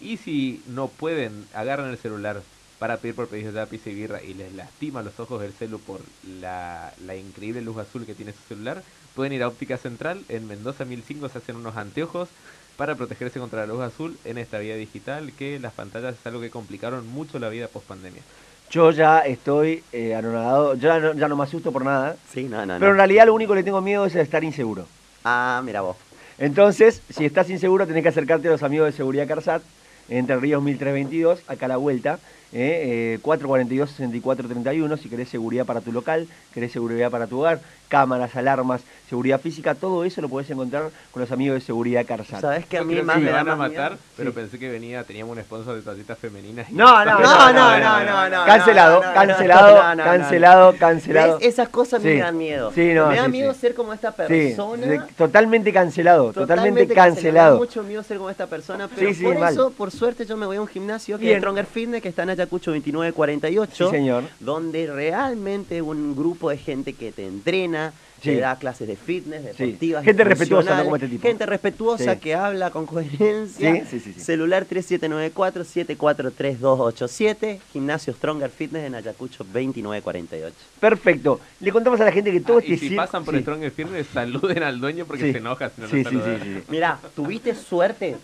[0.00, 2.42] Y si no pueden, agarran el celular
[2.78, 5.78] para pedir por Pedidos Ya pizza y birra y les lastima los ojos del celu
[5.78, 6.00] por
[6.40, 8.82] la, la increíble luz azul que tiene su celular,
[9.14, 10.24] pueden ir a Óptica Central.
[10.28, 12.30] En Mendoza 1005 se hacen unos anteojos
[12.76, 16.40] para protegerse contra la luz azul en esta vida digital que las pantallas es algo
[16.40, 18.22] que complicaron mucho la vida post pandemia.
[18.70, 22.44] Yo ya estoy eh, anonadado, yo ya no, ya no me asusto por nada, Sí,
[22.44, 24.86] no, no, pero en realidad lo único que le tengo miedo es estar inseguro.
[25.24, 25.96] Ah, mira vos.
[26.38, 29.62] Entonces, si estás inseguro, tenés que acercarte a los amigos de Seguridad Carsat,
[30.08, 32.18] Entre Ríos 1322, acá a la vuelta,
[32.52, 38.36] eh, eh, 442-6431, si querés seguridad para tu local, querés seguridad para tu hogar, cámaras,
[38.36, 38.82] alarmas,
[39.14, 42.40] seguridad física, todo eso lo podés encontrar con los amigos de Seguridad Carsat.
[42.40, 44.02] ¿Sabes que a mí más que me me da van a matar, miedo?
[44.16, 44.34] pero Sí.
[44.34, 46.68] pensé que venía, teníamos un sponsor de toallitas femeninas.
[46.72, 51.38] No, no, no, No, no, Cancelado, cancelado, cancelado, cancelado.
[51.40, 52.08] Esas cosas Sí.
[52.08, 52.72] me dan miedo.
[52.74, 53.60] Sí, no, me da sí, miedo sí.
[53.60, 55.06] ser como esta persona.
[55.16, 57.52] totalmente cancelado, totalmente, Me cancelado.
[57.54, 59.52] da mucho miedo ser como esta persona, pero Sí, sí, por mal.
[59.52, 62.24] eso, por suerte, yo me voy a un gimnasio que es Stronger Fitness, que está
[62.24, 63.84] en Ayacucho 2948.
[63.90, 64.24] Sí, señor.
[64.40, 67.92] donde realmente un grupo de gente que te entrena,
[68.24, 68.30] Sí.
[68.30, 70.84] te da clases de fitness, deportivas, Gente respetuosa, ¿no?
[70.84, 71.22] Como este tipo.
[71.22, 72.20] Gente respetuosa Sí.
[72.20, 73.74] que habla con coherencia.
[73.74, 74.20] Sí, sí, sí, sí.
[74.20, 80.54] Celular 3794-743287, gimnasio Stronger Fitness en Ayacucho 2948.
[80.80, 81.40] Perfecto.
[81.60, 83.40] Le contamos a la gente que todo Ah, este y si pasan por sí.
[83.40, 85.32] Strong Firme, saluden al dueño porque Sí.
[85.32, 86.40] se enoja si no Sí, lo sí, saludan.
[86.42, 86.62] sí, sí.
[86.68, 88.16] Mira, tuviste suerte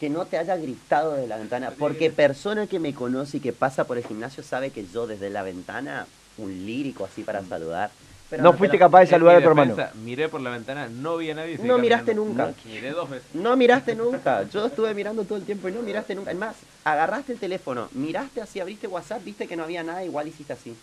[0.00, 3.52] que no te haya gritado de la ventana, porque persona que me conoce y que
[3.54, 6.06] pasa por el gimnasio sabe que yo desde la ventana,
[6.38, 7.90] un lírico así para saludar.
[8.28, 9.76] Pero No te fuiste capaz de saludar a tu hermano.
[10.02, 11.58] Miré por la ventana, no vi a nadie.
[11.58, 12.46] No miraste caminando.
[12.46, 12.46] nunca.
[12.64, 13.26] No, miré dos veces.
[13.34, 14.42] No miraste nunca.
[14.44, 16.32] Yo estuve mirando todo el tiempo y no miraste nunca.
[16.32, 20.26] Es más, agarraste el teléfono, miraste así, abriste WhatsApp, viste que no había nada, igual
[20.26, 20.76] hiciste así.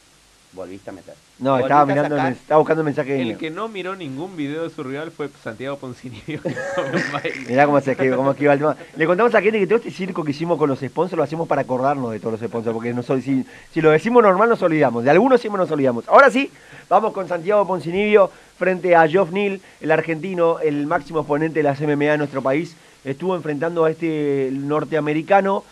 [0.53, 1.15] Volviste a meter.
[1.39, 2.31] No, Volviste estaba mirando, sacar.
[2.31, 5.79] estaba buscando el mensaje El que no miró ningún video de su rival fue Santiago
[5.81, 5.95] un
[7.13, 7.45] baile.
[7.47, 8.77] Mirá cómo se escribe, cómo esquiva el tema.
[8.95, 11.47] Le contamos a gente que todo este circo que hicimos con los sponsors lo hacemos
[11.47, 15.03] para acordarnos de todos los sponsors, porque no si, si lo decimos normal nos olvidamos,
[15.03, 16.07] de algunos siempre nos olvidamos.
[16.07, 16.51] Ahora sí,
[16.87, 21.81] vamos con Santiago Poncinibio frente a Geoff Neal, el argentino, el máximo exponente de las
[21.81, 22.75] MMA en nuestro país.
[23.03, 25.63] Estuvo enfrentando a este norteamericano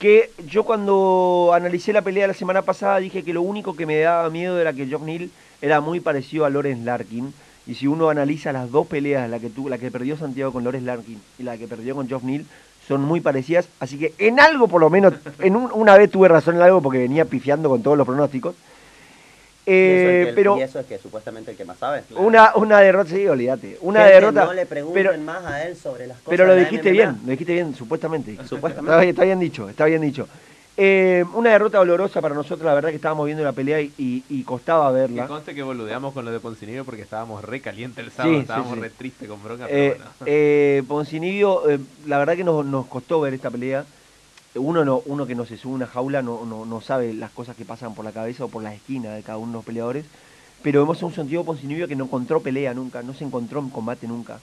[0.00, 4.00] que yo cuando analicé la pelea la semana pasada dije que lo único que me
[4.00, 5.28] daba miedo era que Geoff Neal
[5.60, 7.32] era muy parecido a Lorenz Larkin.
[7.66, 10.64] Y si uno analiza las dos peleas, la que, tuvo, la que perdió Santiago con
[10.64, 12.46] Lorenz Larkin y la que perdió con Geoff Neal,
[12.88, 16.28] son muy parecidas, así que en algo por lo menos, en un- una vez tuve
[16.28, 18.54] razón en algo porque venía pifiando con todos los pronósticos.
[19.70, 22.02] Y eso Eh, es que- pero y eso es que supuestamente el que más sabe.
[22.16, 25.76] una, una derrota, sí, olvídate, una Gente, derrota, No le pregunten pero, más a él
[25.76, 26.30] sobre las cosas.
[26.30, 28.36] pero lo dijiste bien, lo dijiste bien, supuestamente.
[28.44, 28.90] Supuestamente.
[28.90, 30.28] Está bien, está bien dicho, está bien dicho.
[30.76, 34.24] Eh, una derrota dolorosa para nosotros, la verdad que estábamos viendo la pelea y, y-
[34.28, 35.26] y costaba Que verla.
[35.28, 38.42] conste que boludeamos con lo de Poncinibio porque estábamos re caliente el sábado, Sí, sí,
[38.42, 38.80] estábamos sí.
[38.80, 40.10] re triste con bronca, Eh, pero bueno.
[40.26, 43.84] eh, Poncinibio, eh, la verdad que nos, nos costó ver esta pelea.
[44.54, 47.30] Uno no, uno que no se sube a una jaula no, no, no sabe las
[47.30, 49.64] cosas que pasan por la cabeza o por la esquina de cada uno de los
[49.64, 50.04] peleadores.
[50.62, 53.70] Pero vemos a un Santiago Poncinibio que no encontró pelea nunca, no se encontró en
[53.70, 54.40] combate nunca.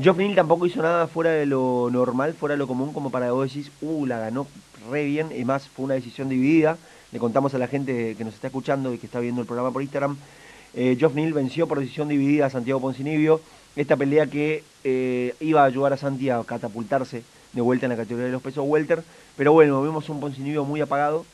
[0.00, 3.30] Geoff Neal tampoco hizo nada fuera de lo normal, fuera de lo común, como para
[3.30, 4.46] vos decís, uh, la ganó
[4.90, 5.28] re bien.
[5.36, 6.78] Y más, fue una decisión dividida.
[7.12, 9.70] Le contamos a la gente que nos está escuchando y que está viendo el programa
[9.70, 10.16] por Instagram.
[10.74, 13.40] Eh, Geoff Neal venció por decisión dividida a Santiago Poncinibio.
[13.76, 17.22] Esta pelea que eh, iba a ayudar a Santi a catapultarse
[17.54, 19.02] de vuelta en la categoría de los pesos welter.
[19.36, 21.24] Pero bueno, vemos un Poncinibio muy apagado.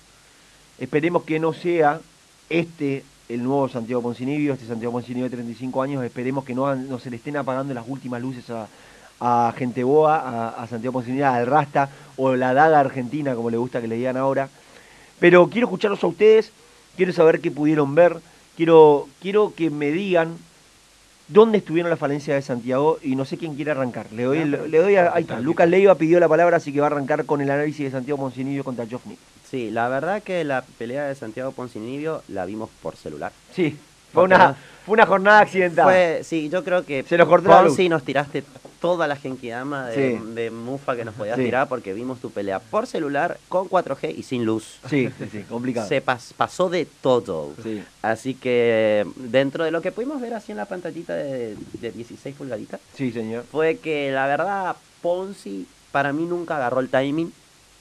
[0.78, 2.00] Esperemos que no sea
[2.48, 6.04] este el nuevo Santiago Poncinibio, este Santiago Poncinibio de 35 años.
[6.04, 8.66] Esperemos que no, no se le estén apagando las últimas luces a,
[9.20, 13.80] a Gente Boa, a, Santiago Poncinibio, al Rasta o la Daga Argentina, como le gusta
[13.80, 14.48] que le digan ahora.
[15.20, 16.50] Pero quiero escucharlos a ustedes,
[16.96, 18.20] quiero saber qué pudieron ver,
[18.56, 20.36] quiero, quiero que me digan
[21.32, 24.06] dónde estuvieron las falencias de Santiago y no sé quién quiere arrancar.
[24.12, 26.86] Le doy, le doy a, ahí está, Lucas Leiva pidió la palabra, así que va
[26.86, 29.16] a arrancar con el análisis de Santiago Poncinibio contra Joffney.
[29.48, 33.32] Sí, la verdad que la pelea de Santiago Poncinibio la vimos por celular.
[33.54, 33.70] Sí,
[34.12, 35.88] fue Porque una, fue una jornada accidentada.
[35.88, 38.44] Fue, sí, yo creo que Se nos cortó Ponzi nos tiraste
[38.80, 40.24] toda la genkidama de, Sí.
[40.34, 41.44] de mufa que nos podías Sí.
[41.44, 44.78] tirar porque vimos tu pelea por celular con 4G y sin luz.
[44.88, 45.86] Sí, sí, sí, complicado.
[45.88, 47.52] Se pas- pasó de todo.
[47.62, 47.82] Sí.
[48.02, 52.34] Así que dentro de lo que pudimos ver así en la pantallita de, de 16
[52.36, 53.44] pulgaditas, sí, señor.
[53.50, 57.32] fue que la verdad Ponzi para mí nunca agarró el timing,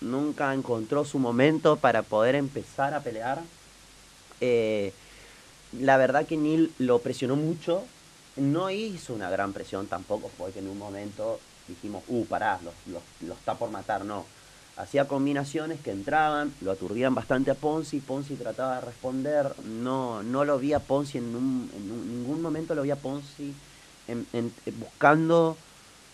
[0.01, 3.39] nunca encontró su momento para poder empezar a pelear.
[4.41, 4.93] Eh,
[5.79, 7.83] la verdad que Neil lo presionó mucho,
[8.39, 12.71] no hizo una gran presión tampoco, fue que en un momento dijimos, uh, pará, lo,
[12.91, 14.25] lo- lo está por matar, no.
[14.77, 20.45] Hacía combinaciones que entraban, lo aturdían bastante a Ponzi, Ponzi trataba de responder, no, no
[20.45, 23.53] lo vi a Ponzi en, un- en ningún momento lo vi a Ponzi
[24.07, 25.57] en- en- eh, buscando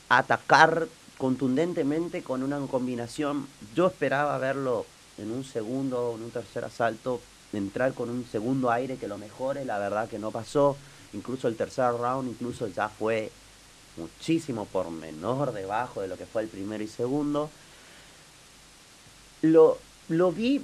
[0.10, 3.48] atacar contundentemente con una combinación.
[3.76, 4.86] Yo esperaba verlo
[5.18, 7.22] en un segundo, en un tercer asalto,
[7.54, 10.76] entrar con un segundo aire que lo mejore, la verdad que no pasó.
[11.16, 13.32] Incluso el tercer round, incluso ya fue
[13.98, 17.50] muchísimo por menor debajo de lo que fue el primero y segundo.
[19.42, 19.78] Lo,
[20.10, 20.62] lo vi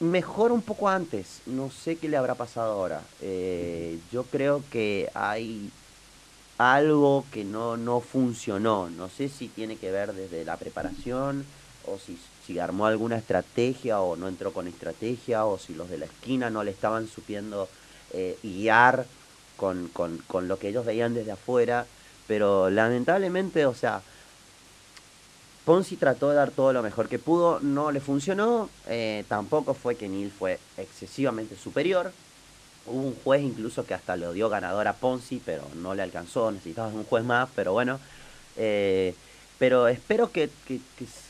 [0.00, 3.02] mejor un poco antes, no sé qué le habrá pasado ahora.
[3.22, 5.70] Eh, yo creo que hay
[6.58, 8.90] algo que no, no funcionó.
[8.90, 11.44] No sé si tiene que ver desde la preparación
[11.84, 15.98] o si, si armó alguna estrategia o no entró con estrategia o si los de
[15.98, 17.68] la esquina no le estaban supiendo
[18.12, 19.06] eh, guiar
[19.56, 21.86] con, con, con lo que ellos veían desde afuera.
[22.26, 24.02] Pero lamentablemente, o sea,
[25.64, 29.96] Ponzi trató de dar todo lo mejor que pudo, no le funcionó, eh, tampoco fue
[29.96, 32.12] que Neil fue excesivamente superior.
[32.86, 36.52] Hubo un juez incluso que hasta lo dio ganador a Ponzi, pero no le alcanzó,
[36.52, 37.98] necesitaba un juez más, pero bueno.
[38.56, 39.14] eh,
[39.58, 40.80] pero espero que, que-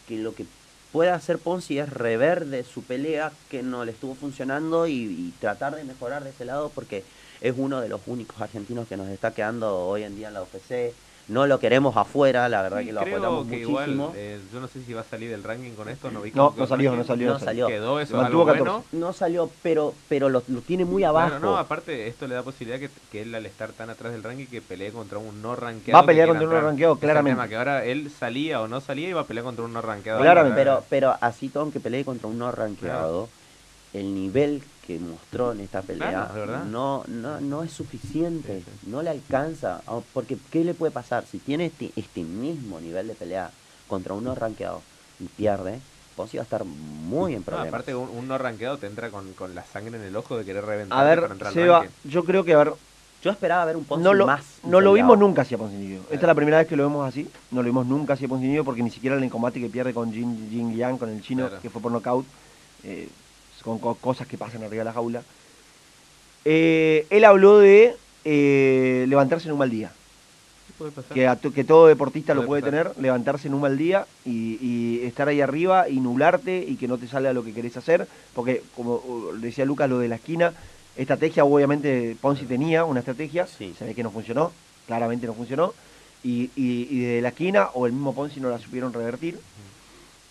[0.09, 0.45] que- lo que
[0.93, 5.77] pueda hacer Ponzi es rever de su pelea que no le estuvo funcionando y tratar
[5.77, 7.05] de mejorar de ese lado porque
[7.41, 10.43] es uno de los únicos argentinos que nos está quedando hoy en día en la
[10.43, 10.93] UFC.
[11.29, 13.83] No lo queremos afuera, la verdad Sí, que lo creo apoyamos que muchísimo.
[13.83, 16.31] igual, eh, yo no sé si va a salir del ranking con esto, no vi
[16.33, 17.33] No, no salió, el no salió.
[17.33, 17.67] No salió.
[17.67, 18.61] Quedó, eso es Mantuvo algo 14.
[18.71, 18.85] bueno.
[18.93, 21.31] No salió, pero, pero lo, lo tiene muy abajo.
[21.31, 24.23] Bueno, no, aparte esto le da posibilidad que, que él al estar tan atrás del
[24.23, 25.97] ranking que pelee contra un no rankeado.
[25.99, 27.35] Va a pelear que contra un no rankeado, es el claramente.
[27.37, 29.83] tema, que ahora él salía o no salía y va a pelear contra un no
[29.83, 30.21] rankeado.
[30.21, 30.55] Claramente.
[30.57, 33.29] Pero, pero así todo aunque pelee contra un no rankeado,
[33.93, 38.91] el nivel que mostró en esta pelea Claro, no, no, no es suficiente, Sí, sí.
[38.91, 39.81] no le alcanza.
[39.87, 41.25] Ah, Porque, ¿qué le puede pasar?
[41.31, 43.51] Si tiene este, este mismo nivel de pelea
[43.89, 44.83] contra un no rankeado
[45.19, 45.81] y pierde,
[46.15, 47.69] Ponzi va a estar muy en No, problemas.
[47.69, 50.45] aparte un, un no rankeado te entra con, con la sangre en el ojo de
[50.45, 52.73] querer reventar A ver, para entrar Seba, yo creo que, a ver,
[53.23, 54.45] Yo esperaba ver un Ponzi no lo, más.
[54.65, 56.01] no lo vimos nunca hacia Poncinibio.
[56.05, 57.29] Esta es la primera vez que lo vemos así.
[57.51, 60.13] No lo vimos nunca hacia Poncinibio porque ni siquiera en el combate que pierde con
[60.13, 61.61] Jin, Jin Liang, con el chino, Claro.
[61.63, 62.25] que fue por nocaut,
[62.85, 63.09] eh,
[63.67, 65.23] con co- cosas que pasan arriba de la jaula.
[66.45, 67.95] Eh, él habló de
[68.25, 69.91] eh, levantarse en un mal día.
[70.69, 71.13] Sí, puede pasar.
[71.13, 72.93] Que, a to- que todo deportista lo Puede pasar.
[72.93, 76.87] tener, levantarse en un mal día y, y estar ahí arriba y nublarte y que
[76.87, 78.07] no te salga lo que querés hacer.
[78.35, 80.53] Porque, como uh, decía Lucas, lo de la esquina,
[80.97, 83.75] estrategia, obviamente Ponzi tenía una estrategia, Sí.
[83.77, 84.53] se ve que no funcionó,
[84.87, 85.75] claramente no funcionó.
[86.23, 89.39] Y, y, y de la esquina, o el mismo Ponzi no la supieron revertir.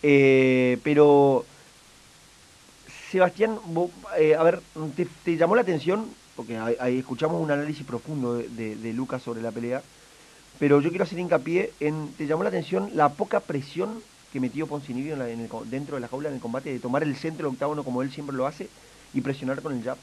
[0.03, 1.45] Eh, pero,
[3.15, 4.61] Sebastián, vos, eh, a ver,
[5.23, 9.85] te, llamó la atención, porque ahí, escuchamos un análisis profundo de, Lucas sobre la pelea,
[10.59, 14.67] pero yo quiero hacer hincapié en, te llamó la atención la poca presión que metió
[14.67, 17.15] Poncinibio en la- en el dentro de la jaula en el combate, de tomar el
[17.15, 18.69] centro del octágono como él siempre lo hace
[19.13, 19.97] y presionar con el jab.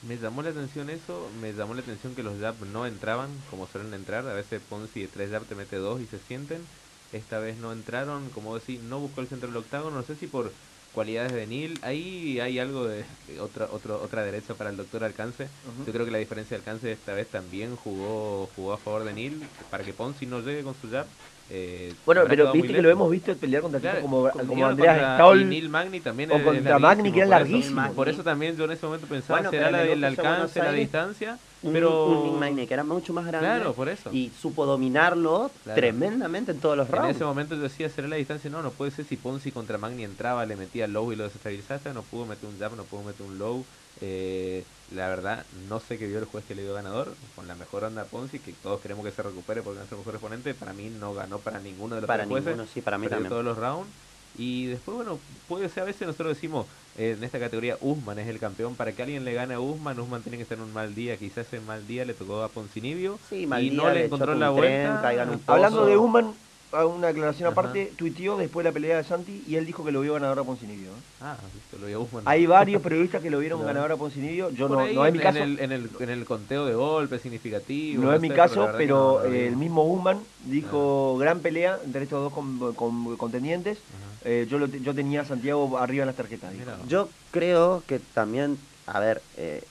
[0.00, 3.66] Me llamó la atención eso, me llamó la atención que los jab no entraban como
[3.66, 6.66] suelen entrar, a veces Ponzi de tres jab te mete dos y se sienten,
[7.12, 10.26] esta vez no entraron, como decir, no buscó el centro del octágono, no sé si
[10.28, 10.54] por
[10.94, 13.04] cualidades de Neil, ahí hay algo de
[13.40, 15.48] otra otro, otra derecha para el doctor Alcance,
[15.86, 19.12] yo creo que la diferencia de alcance esta vez también jugó jugó a favor de
[19.12, 21.06] Neil, para que Ponzi no llegue con su jab.
[21.50, 25.40] Eh, Bueno, pero viste que lo hemos visto pelear contra Claro, como, como Andreas Stahl.
[25.40, 27.94] y Neil Magny también o contra Magny, que era larguísimo, por eso-.
[27.96, 30.72] Por eso también yo en ese momento pensaba, Bueno, será en el el alcance, la
[30.72, 32.06] distancia, Un, pero...
[32.06, 33.46] un Nick Magny que era mucho más grande.
[33.48, 34.10] Claro, por eso.
[34.12, 35.76] Y supo dominarlo Claro.
[35.80, 37.16] tremendamente en todos los En rounds.
[37.16, 40.04] ese momento yo decía, será la distancia, no, no puede ser si Ponzi contra Magni
[40.04, 43.02] entraba, le metía low y lo desestabilizaba, esta no pudo meter un jab, no pudo
[43.02, 43.64] meter un low.
[43.96, 47.54] Eh, la verdad, no sé qué vio el juez que le dio ganador, con la
[47.54, 50.54] mejor onda a Ponzi, que todos queremos que se recupere porque es nuestro mejor exponente,
[50.54, 52.44] para mí no ganó para ninguno de los Para jueces.
[52.44, 53.28] ninguno, sí, para mí también.
[53.30, 53.94] todos los rounds.
[54.36, 56.66] Y después, bueno, puede ser a veces nosotros decimos,
[56.96, 59.98] eh, en esta categoría Usman es el campeón, para que alguien le gane a Usman,
[60.00, 62.52] Usman tiene que estar en un mal día, quizás ese mal día le tocó a
[62.52, 65.00] Poncinibio Sí, mal y día, no le le encontró la tren, vuelta.
[65.46, 66.38] Hablando de Usman,
[66.76, 67.60] hago una aclaración Ajá.
[67.60, 70.38] aparte, tuiteó después de la pelea de Santi y él dijo que lo vio ganador
[70.40, 70.88] a Poncinibio.
[70.90, 71.02] ¿eh?
[71.22, 72.08] Ah, listo, lo vio.
[72.24, 73.68] Hay varios periodistas que lo vieron Claro.
[73.74, 75.38] ganador a Poncinibio, yo Por no, ahí no es mi en, caso.
[75.38, 78.02] en el, en, el, en el conteo de golpes significativo.
[78.02, 82.22] No es mi sé, caso, pero no, el mismo Usman dijo gran pelea entre estos
[82.22, 83.78] dos con- con- contendientes.
[84.24, 86.52] Eh, yo, lo yo tenía a Santiago arriba en las tarjetas.
[86.88, 88.56] Yo creo que también,
[88.86, 89.62] a ver, eh,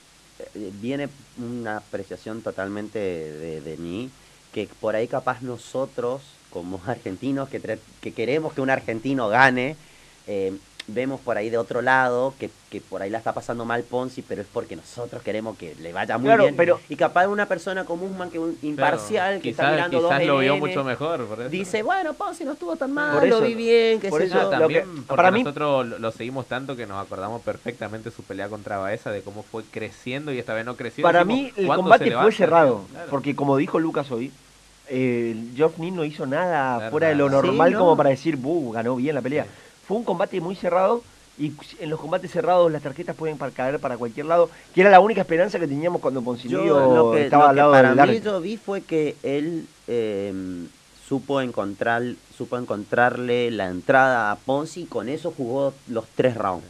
[0.54, 4.10] eh, viene una apreciación totalmente de, de mí,
[4.52, 6.22] que por ahí capaz nosotros,
[6.54, 7.60] como argentinos, que,
[8.00, 9.76] que queremos que un argentino gane,
[10.28, 13.82] eh, vemos por ahí de otro lado que, que por ahí la está pasando mal
[13.84, 16.56] Ponzi, pero es porque nosotros queremos que le vaya muy Claro, bien.
[16.56, 20.00] pero- y capaz una persona como Usman, que un imparcial, Claro, que quizás, está mirando
[20.02, 21.26] dos quizás lo vio mucho mejor.
[21.26, 21.48] Por eso.
[21.48, 24.26] dice, bueno, Ponzi no estuvo tan mal, Por lo eso- vi bien, qué por sé
[24.26, 24.42] eso yo.
[24.42, 28.10] lo también que- porque para mí- nosotros lo, lo seguimos tanto que nos acordamos perfectamente
[28.10, 31.02] su pelea contra Baeza, de cómo fue creciendo y esta vez no creció.
[31.02, 33.06] Para Decimos, mí el ¿cuándo combate fue cerrado, Claro.
[33.10, 34.30] porque como dijo Lucas hoy,
[34.88, 37.80] eh, Geoff Neal no hizo nada fuera de lo normal Sí, no.
[37.80, 39.44] como para decir, "Buh, ganó bien la pelea.
[39.44, 39.50] Sí.
[39.86, 41.02] Fue un combate muy cerrado
[41.38, 45.00] y en los combates cerrados las tarjetas pueden caer para cualquier lado, que era la
[45.00, 47.94] única esperanza que teníamos cuando Yo Poncinibio lo que, estaba lo al que lado para
[48.06, 50.32] del mí yo vi fue que él eh,
[51.08, 52.02] supo encontrar
[52.36, 56.64] supo encontrarle la entrada a Ponzi y con eso jugó los tres rounds.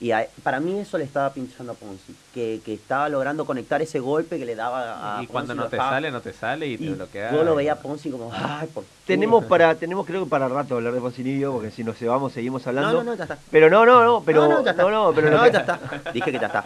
[0.00, 3.80] Y a- para mí eso le estaba pinchando a Ponzi, que, que estaba logrando conectar
[3.80, 6.32] ese golpe que le daba a y cuando Ponzi, no te dejaba- sale, no te
[6.32, 7.32] sale y te bloquea.
[7.32, 10.74] Yo lo veía a Ponzi como, ay, por Tenemos para tenemos creo que para rato
[10.76, 12.92] hablar de Poncinibio, porque si nos vamos seguimos No, hablando.
[12.92, 13.38] no, no, ya está.
[13.50, 14.82] Pero no, no, no, pero no, no, ya está.
[14.82, 15.78] no, no, pero No, ya está.
[16.12, 16.64] Dije que ya está.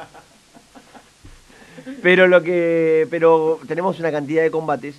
[2.03, 3.07] Pero lo que.
[3.11, 4.95] Pero tenemos una cantidad de combates.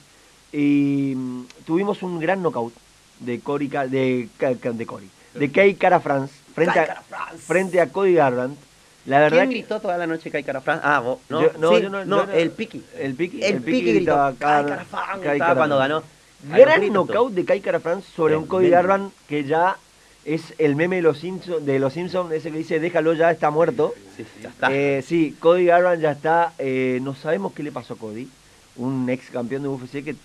[0.51, 2.73] Y mm, tuvimos un gran knockout
[3.19, 5.09] de Cory Ca- de, de Cory.
[5.33, 7.03] De Kay Cara France frente a,
[7.37, 8.57] frente a Cody Garbrandt.
[9.05, 10.81] La verdad ¿Quién que gritó toda la noche Kai Kara France?
[10.85, 11.19] Ah, vos.
[11.29, 12.83] No, Yo- no, sí, yo no- no, yo no- el Piki.
[12.97, 16.03] el Piki, El Piki gritó gritaba Kai Car- Kara France Kai gritaba Kara cuando ganó.
[16.43, 18.69] Gran knockout de Kai Cara France sobre un Cody.
[18.69, 19.77] Garbrandt que ya
[20.25, 23.49] es el meme de los Simpsons, de los Simpsons, ese que dice déjalo ya, está
[23.49, 23.93] muerto.
[24.15, 24.69] Sí, ya está.
[24.71, 26.53] Eh, sí, Cody Garbrandt ya está.
[26.59, 28.29] eh, no sabemos qué le pasó a Cody,
[28.75, 30.15] un ex campeón de UFC que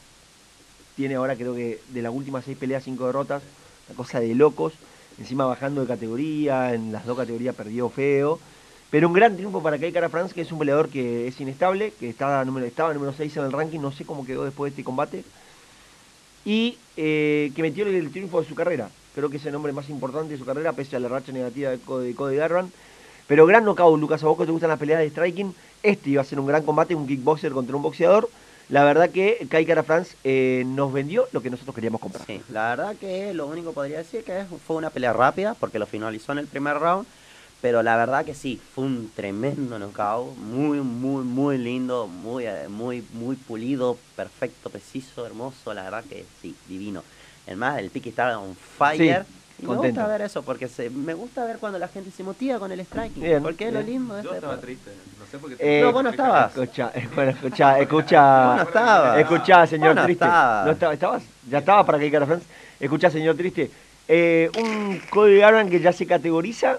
[0.97, 3.43] tiene ahora creo que de las últimas seis peleas cinco derrotas,
[3.89, 4.75] una cosa de locos.
[5.19, 8.41] Encima bajando de categoría, en las dos categorías perdió feo.
[8.91, 11.93] Pero un gran triunfo para Kai Cara France, que es un peleador que es inestable,
[11.99, 14.75] que está número, estaba número 6 en el ranking, no sé cómo quedó después de
[14.75, 15.25] este combate.
[16.45, 18.91] Y eh, que metió el, triunfo de su carrera.
[19.15, 21.71] Creo que es el nombre más importante de su carrera, pese a la racha negativa
[21.71, 22.73] de Cody, Cody Garbrandt.
[23.27, 26.23] Pero gran knockout, Lucas, a vos que te gustan las peleas de striking, este iba
[26.23, 28.29] a ser un gran combate, un kickboxer contra un boxeador.
[28.69, 32.25] La verdad que Kai Cara France eh, nos vendió lo que nosotros queríamos comprar.
[32.27, 35.79] Sí, la verdad que lo único que podría decir que fue una pelea rápida porque
[35.79, 37.07] lo finalizó en el primer round,
[37.61, 42.69] pero la verdad que sí, fue un tremendo knockout, muy, muy, muy lindo, muy, eh,
[42.69, 47.03] muy, muy pulido, perfecto, preciso, hermoso, la verdad que sí, divino.
[47.47, 49.27] Además, el pique estaba on fire.
[49.65, 52.59] Y me gusta ver eso porque se, me gusta ver cuando la gente se motiva
[52.59, 54.67] con el striking, Bien, porque es lo lindo de Yo este estaba deporte.
[54.75, 55.79] triste, no sé por qué.
[55.79, 56.57] Eh, No, vos no estabas.
[56.57, 58.47] Escucha, eh, bueno, escucha, escucha.
[58.47, 59.19] Vos no estabas.
[59.21, 60.25] Escuchá, señor no Triste.
[60.25, 60.67] estabas.
[60.67, 61.23] ¿No estaba, ¿Estabas?
[61.51, 62.47] ¿Ya estaba para que Cara France?
[62.81, 63.71] Escuchá, señor Triste.
[64.07, 66.79] Eh, un Cody Garbrandt que ya se categoriza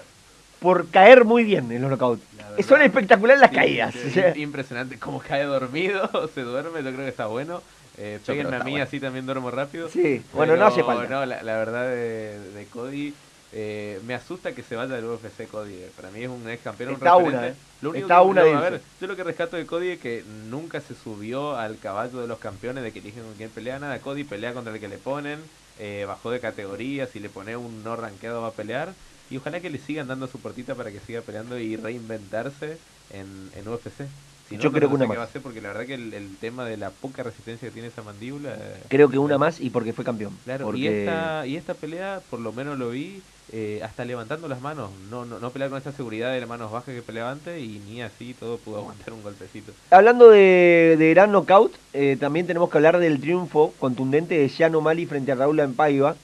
[0.60, 2.22] por caer muy bien en los knockouts.
[2.66, 3.92] Son espectaculares las Sí, caídas.
[3.94, 7.62] sí, o sea, im- Impresionante cómo cae dormido, se duerme, yo creo que está bueno.
[7.98, 8.84] Eh, péguenme a mí, bueno.
[8.84, 9.88] así también duermo rápido.
[9.88, 11.06] Sí, bueno, no hace falta.
[11.08, 13.14] No, la, la verdad de, de Cody,
[13.52, 15.74] Eh, me asusta que se vaya del UFC Cody.
[15.74, 15.90] eh.
[15.96, 16.90] Para mí es un ex campeón.
[16.90, 17.58] un Está una, referente.
[17.60, 17.62] eh.
[17.80, 20.00] Lo único Está que, una no, a ver, yo lo que rescato de Cody es
[20.00, 23.78] que nunca se subió al caballo de los campeones de que eligen con quién pelea
[23.78, 23.98] nada.
[24.00, 25.38] Cody pelea contra el que le ponen,
[25.78, 28.92] eh, bajó de categoría, si le pone un no rankeado va a pelear.
[29.30, 32.78] Y ojalá que le sigan dando su portita para que siga peleando y reinventarse
[33.10, 34.06] en, en UFC.
[34.48, 35.18] Si no, Yo no creo que sé una más.
[35.18, 37.72] va a hacer porque la verdad que el, el tema de la poca resistencia que
[37.72, 38.56] tiene esa mandíbula.
[38.88, 40.36] Creo que una más y porque fue campeón.
[40.44, 40.80] Claro, porque...
[40.80, 43.22] y, esta, y esta pelea, por lo menos lo vi,
[43.52, 44.90] eh, hasta levantando las manos.
[45.10, 47.80] No, no, no pelear con esa seguridad de las manos bajas que peleaba antes y
[47.88, 49.72] ni así todo pudo aguantar un golpecito.
[49.90, 54.74] Hablando de, de gran knockout, eh, también tenemos que hablar del triunfo contundente de Jan
[54.74, 56.14] O'Malley frente a Raúl Empaiva.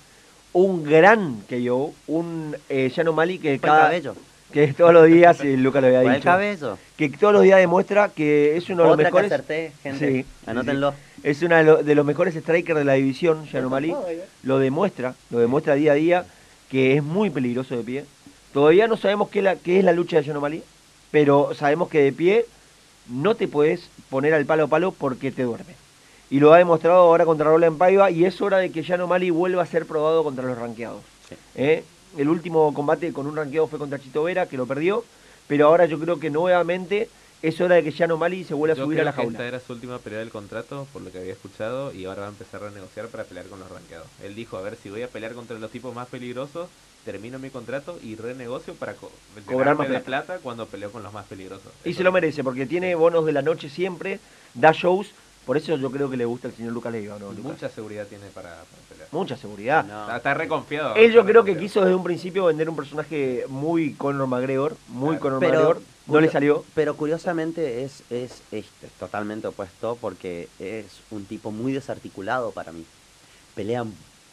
[0.52, 4.14] Un gran KO, un eh, Jan O'Malley que Fue cada cabello.
[4.52, 6.78] Que todos los días, eh, Luca lo había el dicho, cabello.
[6.96, 10.08] que todos los días demuestra que es uno de los Otra que mejores, acerté, gente.
[10.22, 10.94] Sí, Anótenlo.
[11.22, 13.94] es uno de, lo- de los mejores strikers de la división, Jan O'Malley.
[14.42, 16.24] Lo demuestra, lo demuestra día a día
[16.70, 18.04] que es muy peligroso de pie.
[18.52, 20.62] Todavía no sabemos qué, la- qué es la lucha de Jan O'Malley,
[21.10, 22.46] pero sabemos que de pie
[23.08, 25.74] no te puedes poner al palo a palo porque te duerme.
[26.30, 29.30] Y lo ha demostrado ahora contra Roland Paiva y es hora de que Jan O'Malley
[29.30, 31.02] vuelva a ser probado contra los ranqueados.
[31.28, 31.34] Sí.
[31.56, 31.84] ¿eh?
[32.16, 35.04] El último combate con un ranqueado fue contra Chito Vera, que lo perdió,
[35.46, 37.08] pero ahora yo creo que nuevamente
[37.42, 39.48] es hora de que Jan O'Malley se vuelva a subir a la que esta jaula.
[39.48, 42.30] era su última pelea del contrato, por lo que había escuchado, y ahora va a
[42.30, 44.06] empezar a renegociar para pelear con los rankeados.
[44.22, 46.68] Él dijo, a ver, si voy a pelear contra los tipos más peligrosos,
[47.04, 49.10] termino mi contrato y renegocio para co
[49.46, 51.72] Cobrar más plata cuando peleo con los más peligrosos.
[51.84, 54.20] Y Eso se lo merece, porque tiene bonos de la noche siempre,
[54.54, 55.08] da shows,
[55.46, 57.52] por eso yo creo que le gusta al señor Lucas Leiva, ¿no, Lucas?
[57.52, 59.08] Mucha seguridad tiene para, para pelear.
[59.12, 59.84] Mucha seguridad.
[59.84, 60.02] No.
[60.02, 60.94] Está, está reconfiado.
[60.94, 65.16] Él yo creo que quiso desde un principio vender un personaje muy Conor McGregor, muy
[65.16, 65.20] Claro.
[65.20, 66.64] Conor Pero- McGregor, no le salió.
[66.74, 72.72] Pero curiosamente es, es, es, es totalmente opuesto porque es un tipo muy desarticulado para
[72.72, 72.84] mí.
[73.54, 73.84] Pelea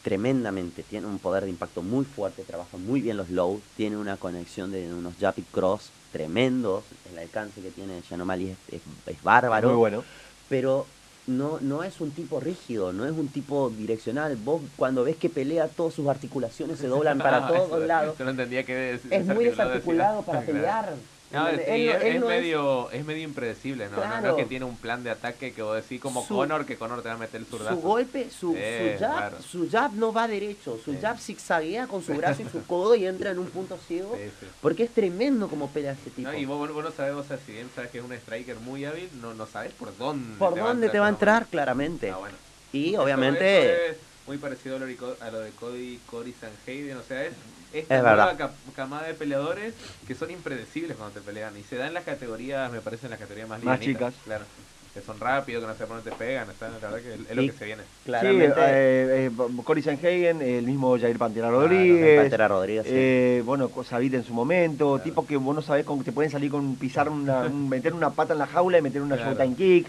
[0.02, 4.16] tremendamente, tiene un poder de impacto muy fuerte, trabaja muy bien los low, tiene una
[4.16, 9.68] conexión de unos y cross tremendos, el alcance que tiene Yanomali es, es, es bárbaro,
[9.68, 10.04] Muy bueno.
[10.48, 10.86] pero
[11.30, 14.36] no, no es un tipo rígido, no es un tipo direccional.
[14.36, 18.18] Vos cuando ves que pelea, todas sus articulaciones se doblan para Ah, todos lados.
[18.18, 19.64] Yo no entendía que es, Es muy decía.
[19.64, 20.94] desarticulado para pelear.
[21.32, 23.98] No, es, él es no es- medio, es medio impredecible, ¿no?
[24.20, 26.76] No- es que tiene un plan de ataque que vos decís como Su- Conor, que
[26.76, 27.76] Conor te va a meter el zurdazo.
[27.76, 29.36] Su golpe, su, Eh, su, jab, claro.
[29.42, 30.98] su jab no va derecho, su Sí.
[31.00, 34.16] jab zigzaguea con su brazo y su codo y entra en un punto ciego.
[34.16, 34.46] Sí, sí.
[34.60, 36.28] Porque es tremendo como pelea este tipo.
[36.28, 38.56] No, y vos, vos- no sabés, o sea, si bien sabes que es un striker
[38.56, 41.46] muy hábil, no, no sabes por dónde ¿Por dónde te va a entrar?
[41.46, 42.10] Claramente.
[42.10, 42.36] Ah, bueno.
[42.72, 43.90] Y obviamente...
[43.90, 47.24] es muy parecido a lo, de Co- a lo de Cody, Cory Sanhagen, o sea,
[47.24, 47.32] Es
[47.72, 48.34] esta verdad.
[48.36, 49.74] nueva camada de peleadores
[50.06, 53.10] que son impredecibles cuando te pelean y se dan en las categorías, me parece, en
[53.10, 54.14] las categorías más Más chicas.
[54.24, 54.44] Claro.
[54.92, 57.36] Que son rápidos, que no sé por dónde te pegan, está, la verdad que es
[57.36, 57.82] lo Y- que se viene.
[58.04, 58.46] Claramente...
[58.46, 62.20] Sí, eh, eh, Cory Sanhagen, el mismo Jair Pantera Claro, Rodríguez.
[62.22, 62.92] Pantera Rodríguez, sí.
[62.92, 65.02] eh, bueno, Sabit en su momento, Claro.
[65.04, 67.94] tipos que vos no sabés con que te pueden salir con pisar una, un- meter
[67.94, 69.30] una pata en la jaula y meter una Claro.
[69.36, 69.86] showtime kick.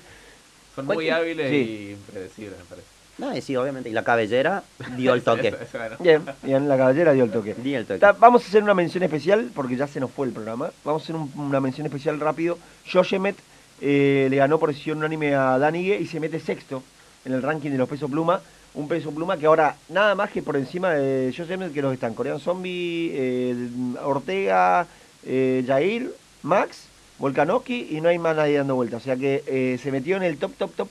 [0.75, 1.55] Son muy hábiles Sí.
[1.55, 2.87] y impredecibles, me parece.
[3.21, 3.87] No, y sí, obviamente.
[3.89, 4.63] Y la cabellera
[4.97, 5.47] dio el toque.
[5.61, 5.95] Eso- eso.
[5.99, 7.53] Bien, bien, la caballera dio el toque.
[7.53, 7.99] Dio el toque.
[7.99, 10.71] Ta- Vamos a hacer una mención especial, porque ya se nos fue el programa.
[10.83, 12.57] Vamos a hacer un- una mención especial rápido.
[12.91, 13.37] Josh Emmett
[13.79, 16.83] eh, le ganó por decisión unánime a Danigue y se mete sexto
[17.25, 18.41] en el ranking de los pesos pluma.
[18.73, 21.93] Un peso pluma que ahora nada más que por encima de Josh Emmett que los
[21.93, 23.55] están Corean Zombie, eh,
[24.03, 24.87] Ortega,
[25.25, 26.11] eh, Jair,
[26.43, 26.85] Max,
[27.19, 28.97] Volkanovski y no hay más nadie dando vuelta.
[28.97, 30.87] O sea que eh, se metió en el top, top, top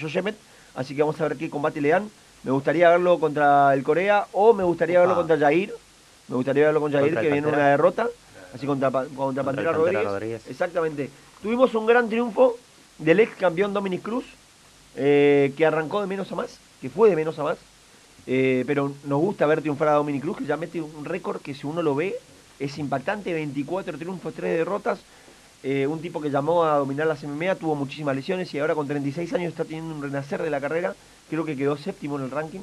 [0.00, 0.36] Josh Emmett.
[0.74, 2.10] Así que vamos a ver qué combate le dan.
[2.42, 5.72] Me gustaría verlo contra el Corea o me gustaría verlo contra Jair.
[6.28, 7.62] Me gustaría verlo con Jair, Contra que viene Pantera.
[7.62, 8.08] una derrota.
[8.54, 10.04] Así contra, contra, Pantera, Pantera Rodríguez.
[10.04, 10.42] Rodríguez.
[10.48, 11.10] Exactamente.
[11.42, 12.56] Tuvimos un gran triunfo
[12.98, 14.24] del ex campeón Dominic Cruz,
[14.96, 17.58] eh, que arrancó de menos a más, que fue de menos a más.
[18.26, 21.54] Eh, pero nos gusta ver triunfar a Dominic Cruz, que ya mete un récord que
[21.54, 22.14] si uno lo ve
[22.58, 25.00] es impactante, 24 triunfos, 3 derrotas.
[25.66, 28.86] Eh, un tipo que llamó a dominar las MMA, tuvo muchísimas lesiones y ahora con
[28.86, 30.94] 36 años está teniendo un renacer de la carrera.
[31.30, 32.60] Creo que quedó séptimo en el ranking.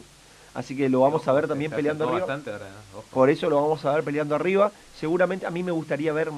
[0.53, 2.19] Así que lo vamos a ver también peleando arriba.
[2.19, 3.05] bastante ahora, ojo.
[3.11, 4.71] Por eso lo vamos a ver peleando arriba.
[4.99, 6.29] Seguramente a mí me gustaría ver,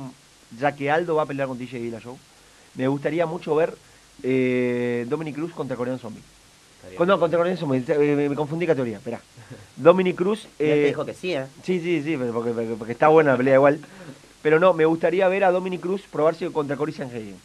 [0.58, 2.18] ya que Aldo va a pelear con TJ Dillashaw,
[2.76, 3.76] me gustaría mucho ver
[4.24, 6.22] eh, Dominic Cruz contra Corean Zombie.
[6.98, 9.20] Con- no, contra Corean Zombie, eh, me, me confundí categoría, espera.
[9.76, 10.48] Dominic Cruz...
[10.58, 11.46] Te eh, dijo que sí, ¿eh?
[11.64, 13.80] sí, sí, sí, porque- porque está buena la pelea igual.
[14.44, 17.36] Pero no, me gustaría ver a Dominic Cruz probarse contra Cory Sanhagen.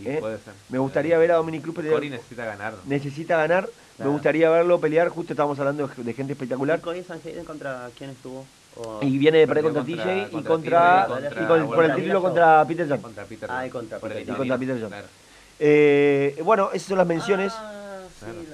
[0.00, 0.52] Y eh, puede ser.
[0.68, 1.94] Me gustaría ver a Dominic Cruz pelear.
[1.94, 2.74] Cory necesita ganar.
[2.74, 2.78] ¿no?
[2.84, 3.68] Necesita ganar.
[3.98, 5.08] Me gustaría verlo pelear.
[5.08, 6.80] Justo estábamos hablando de, gente espectacular.
[6.82, 8.44] Cory Sanhagen contra quién estuvo?
[8.76, 11.94] O- Y viene de perder contra, contra- TJ y contra contra, y con- por el
[11.96, 13.00] título contra Peter Jan.
[13.00, 14.20] Contra Peter Ah, y contra Peter.
[14.22, 15.06] Y contra Peter claro.
[15.58, 17.54] Eh, bueno, esas son las menciones.
[17.56, 17.72] Ah,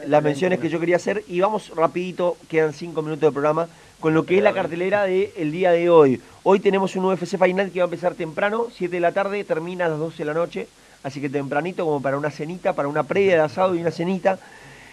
[0.06, 3.68] las menciones que yo quería hacer y vamos rapidito, quedan cinco minutos de programa,
[4.02, 6.20] con lo que es la cartelera del día de hoy.
[6.42, 9.86] Hoy tenemos un UFC Final que va a empezar temprano, 7 de la tarde, termina
[9.86, 10.66] a las 12 de la noche,
[11.04, 14.40] así que tempranito como para una cenita, para una previa de asado y una cenita.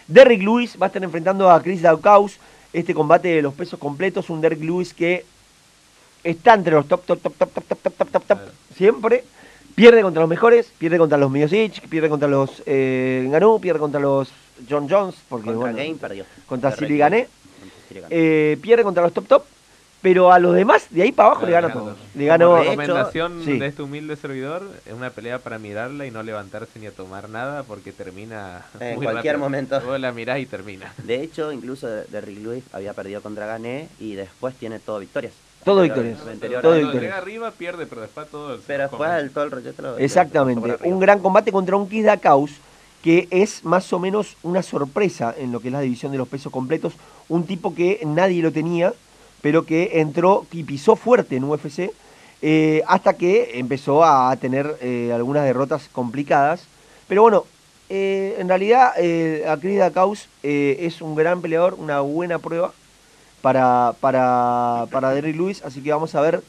[0.08, 2.38] Derrick Lewis va a estar enfrentando a Chris Daukaus,
[2.72, 5.26] este combate de los pesos completos, un Derrick Lewis que
[6.24, 8.40] está entre los top, top, top, top, top, top, top, top, top, top,
[8.78, 9.24] siempre.
[9.74, 14.00] Pierde contra los mejores, pierde contra los Miocic, pierde contra los eh, Ngannou, pierde contra
[14.00, 14.30] los
[14.70, 16.26] John Jones, porque Contra bueno, Game perdió.
[16.46, 17.28] contra Gané.
[18.10, 19.44] Eh, pierde contra los top top,
[20.02, 21.98] pero a los demás de ahí para abajo le Claro, gana a le todos.
[22.16, 23.60] Le ganó de Recomendación sí.
[23.60, 27.28] de este humilde servidor es una pelea para mirarla y no levantarse ni a tomar
[27.30, 29.40] nada porque termina En muy cualquier rápido.
[29.50, 29.82] momento.
[29.82, 30.94] Vos la mirás y termina.
[31.04, 35.34] De hecho, incluso Derrick Lewis había perdido contra Gané y después tiene todo victorias.
[35.66, 36.18] Todo victorias.
[36.62, 36.94] Todo victorias.
[37.04, 40.78] llega arriba pierde, pero después todo se Pero después el todo el rollete lo- Exactamente,
[40.86, 42.52] un gran combate contra un Kid Dakaus
[43.04, 46.28] que es más o menos una sorpresa en lo que es la división de los
[46.28, 46.94] pesos completos,
[47.30, 48.94] un tipo que nadie lo tenía,
[49.42, 51.92] pero que entró y pisó fuerte en UFC
[52.42, 56.66] eh, hasta que empezó a tener eh, algunas derrotas complicadas.
[57.08, 57.46] Pero bueno,
[57.90, 62.74] eh, en realidad eh, a Chris Dakaus eh, es un gran peleador, una buena prueba
[63.42, 66.42] para, para, para Derrick Lewis, así que vamos a ver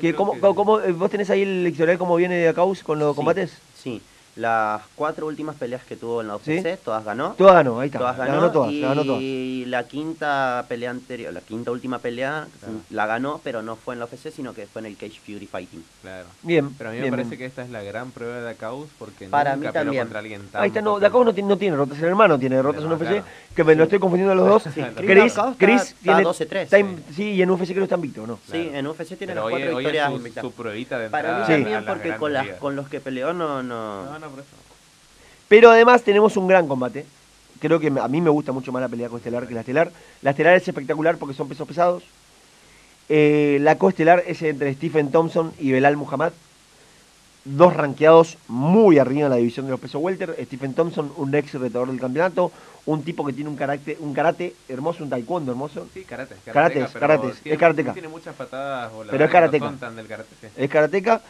[0.00, 3.12] que cómo, que- cómo- vos tenés ahí el historial cómo viene de Dakaus con los
[3.12, 3.52] Sí, combates.
[3.82, 4.00] Sí,
[4.38, 6.62] las cuatro últimas peleas que tuvo en la UFC, ¿Sí?
[6.84, 7.34] todas ganó.
[7.36, 7.98] Todas ganó, ahí está.
[7.98, 9.22] Todas la ganó, todas, y la ganó todas.
[9.22, 12.74] la quinta pelea anterior, la quinta última pelea Claro.
[12.90, 15.46] la ganó, pero no fue en la UFC, sino que fue en el Cage Fury
[15.46, 15.82] Fighting.
[16.02, 16.26] Claro.
[16.42, 17.38] Bien, Pero a mí me parece bien.
[17.40, 20.02] que esta es la gran prueba de Dakaus porque Para nunca mí peleó también.
[20.04, 21.00] contra alguien tan Ahí está, no.
[21.00, 23.24] Dakaus no tiene, no tiene derrotas, el hermano tiene derrotas en No, UFC, claro.
[23.56, 24.62] que me lo estoy confundiendo a los dos.
[24.72, 27.14] Sí, Chris, Chris está- tiene, 12-3, está en- sí.
[27.14, 28.38] sí, y en UFC creo que está invicto, ¿no?
[28.50, 30.44] Sí, en UFC tiene Pero las cuatro victorias invictas.
[31.10, 32.14] Para mí también, porque
[32.60, 33.62] con los que peleó no...
[33.62, 34.27] no...
[34.28, 34.68] No, no, por eso.
[35.48, 37.06] Pero además tenemos un gran combate.
[37.60, 39.90] Creo que a mí me gusta mucho más la pelea coestelar que la estelar.
[40.22, 42.04] La estelar es espectacular porque son pesos pesados.
[43.08, 46.32] Eh, la coestelar es entre Stephen Thompson y Belal Muhammad.
[47.44, 50.36] Dos ranqueados muy arriba en la división de los pesos welter.
[50.44, 52.52] Stephen Thompson, un ex retador del campeonato.
[52.84, 55.88] Un tipo que tiene un karate, un karate hermoso, un taekwondo hermoso.
[55.92, 56.36] Sí, karate.
[56.44, 57.92] Karate, karate, es karateca.
[57.92, 60.46] Tiene muchas patadas voladoras Pero es no del karate, sí.
[60.56, 61.22] es karateca.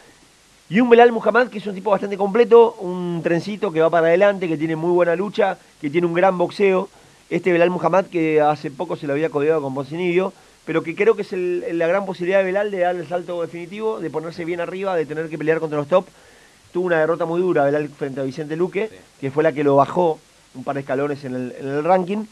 [0.69, 4.07] Y un Belal Muhammad, que es un tipo bastante completo, un trencito que va para
[4.07, 6.89] adelante, que tiene muy buena lucha, que tiene un gran boxeo.
[7.29, 10.31] Este Belal Muhammad, que hace poco se lo había codeado con Poncinibio,
[10.65, 13.41] pero que creo que es el- la gran posibilidad de Belal de dar el salto
[13.41, 16.05] definitivo, de ponerse bien arriba, de tener que pelear contra los top.
[16.71, 18.95] Tuvo una derrota muy dura Belal frente a Vicente Luque, Sí.
[19.21, 20.19] que fue la que lo bajó
[20.53, 22.25] un par de escalones en el, en el ranking.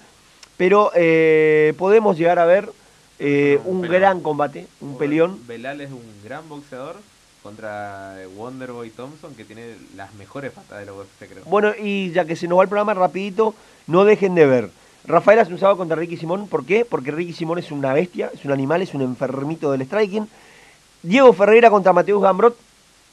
[0.57, 2.69] Pero eh, podemos llegar a ver
[3.19, 5.39] eh, Un un gran combate, un peleón.
[5.47, 6.97] Belal es un gran boxeador
[7.47, 11.45] contra Wonderboy Thompson que tiene las mejores patadas de la UFC, creo.
[11.45, 13.53] Bueno, y ya que se nos va el programa rapidito,
[13.87, 14.69] no dejen de ver.
[15.05, 16.83] Rafael Asunzado contra Ricky Simón, ¿por qué?
[16.83, 20.27] Porque Ricky Simón es una bestia, es un animal, es un enfermito del striking.
[21.03, 22.57] Diego Ferreira contra Mateus Gambrot,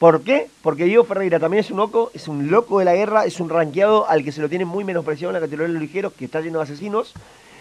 [0.01, 0.51] ¿por qué?
[0.63, 3.49] Porque Diego Ferreira también es un loco, es un loco de la guerra, es un
[3.49, 6.25] ranqueado al que se lo tiene muy menospreciado en la categoría de los ligeros, que
[6.25, 7.13] está lleno de asesinos,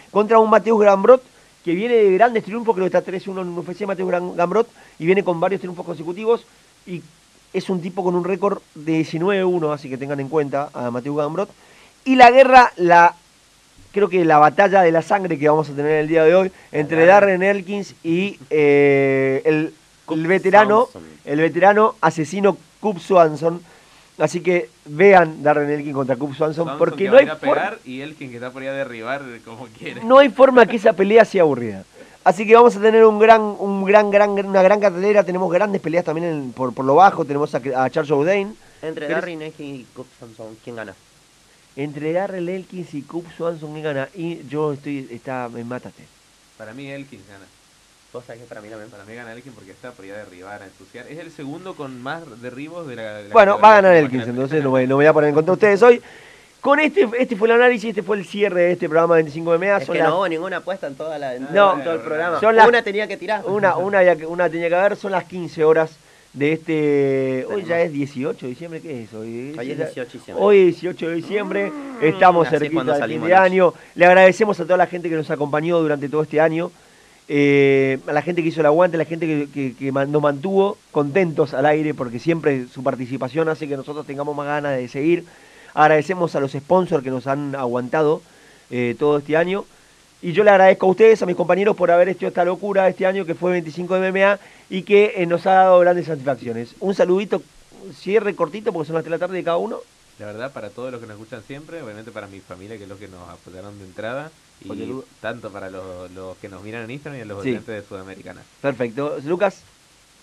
[0.10, 1.22] contra un Mateus Gambrot
[1.64, 4.68] que viene de grandes triunfos, creo que está 3-1 en UFC Mateus Gambrot,
[5.00, 6.46] y viene con varios triunfos consecutivos,
[6.86, 7.02] y
[7.54, 11.16] es un tipo con un récord de 19-1, así que tengan en cuenta a Mateo
[11.16, 11.50] Gambrot.
[12.06, 13.16] Y la guerra, la
[13.94, 16.52] creo que la batalla de la sangre que vamos a tener el día de hoy
[16.72, 19.74] entre Darren Elkins y eh, el,
[20.10, 20.90] el veterano,
[21.24, 23.62] el veterano asesino Cub Swanson.
[24.18, 27.80] Así que vean Darren Elkins contra Cub Swanson, Swanson porque que no hay, a pegar
[27.86, 30.04] y Elkin que está por ahí a derribar como quiere.
[30.04, 31.84] no hay forma que esa pelea sea aburrida.
[32.24, 35.24] Así que vamos a tener un gran, un gran, gran, una gran cartelera.
[35.24, 37.26] Tenemos grandes peleas también en- por, por lo bajo.
[37.26, 38.54] Tenemos a, a Charles O'Dane.
[38.82, 40.94] Entre ¿Querés- Darren Elkin y Cook Samson, ¿quién gana?
[41.76, 44.08] Entre Darrell Elkins y Cub Swanson, ¿quién gana?
[44.14, 46.04] Y yo estoy, está, me mátate.
[46.58, 47.46] Para mí Elkin gana.
[48.14, 48.92] Vos sabés que para mí también.
[48.92, 51.08] Para mí gana Elkin porque está por ahí a derribar, a ensuciar.
[51.08, 53.14] Es el segundo con más derribos de la.
[53.16, 53.96] de la Bueno, va a ganar.
[53.96, 56.02] Elkins, entonces no me, no me voy a poner en contra de ustedes hoy.
[56.64, 59.78] Con este, este fue el análisis, este fue el cierre de este programa 25 MA.
[59.80, 61.74] Es que las- no hubo ninguna apuesta en, toda la, en, No.
[61.78, 62.40] en todo el programa.
[62.54, 63.44] Las- Una tenía que tirar.
[63.46, 64.00] una, una,
[64.30, 65.92] una tenía que haber, son las 15 horas
[66.32, 67.46] de este...
[67.54, 69.54] Hoy ya es 18 de diciembre, ¿qué es hoy?
[69.60, 70.44] Hoy es ya- 18 de diciembre.
[70.46, 73.74] Hoy es 18 de diciembre, estamos así cerquita del fin de año.
[73.96, 76.72] Le agradecemos a toda la gente que nos acompañó durante todo este año,
[77.28, 80.10] eh, a la gente que hizo el aguante, a la gente que, que- que man-
[80.14, 84.78] nos mantuvo contentos al aire, porque siempre su participación hace que nosotros tengamos más ganas
[84.78, 85.26] de seguir.
[85.74, 88.22] Agradecemos a los sponsors que nos han aguantado
[88.70, 89.66] eh, todo este año.
[90.22, 93.06] Y yo le agradezco a ustedes, a mis compañeros, por haber hecho esta locura este
[93.06, 96.76] año que fue 25 de MMA y que eh, nos ha dado grandes satisfacciones.
[96.80, 97.42] Un saludito,
[97.94, 99.80] cierre cortito porque son las 3 de la tarde de cada uno.
[100.20, 102.90] La verdad, para todos los que nos escuchan siempre, obviamente para mi familia, que es
[102.90, 104.32] los que nos apoyaron de entrada,
[104.64, 107.50] y tanto para los, los que nos miran en Instagram y a los Sí.
[107.50, 108.42] oyentes de Sudamericana.
[108.62, 109.18] Perfecto.
[109.26, 109.62] Lucas,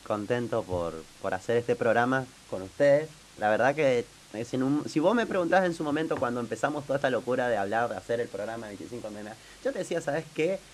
[0.07, 3.09] contento por, por hacer este programa con ustedes.
[3.38, 4.05] La verdad que
[4.45, 7.49] si, en un- si vos me preguntás en su momento cuando empezamos toda esta locura
[7.49, 10.64] de hablar, de hacer el programa 25 MMA, yo te decía, ¿sabes qué?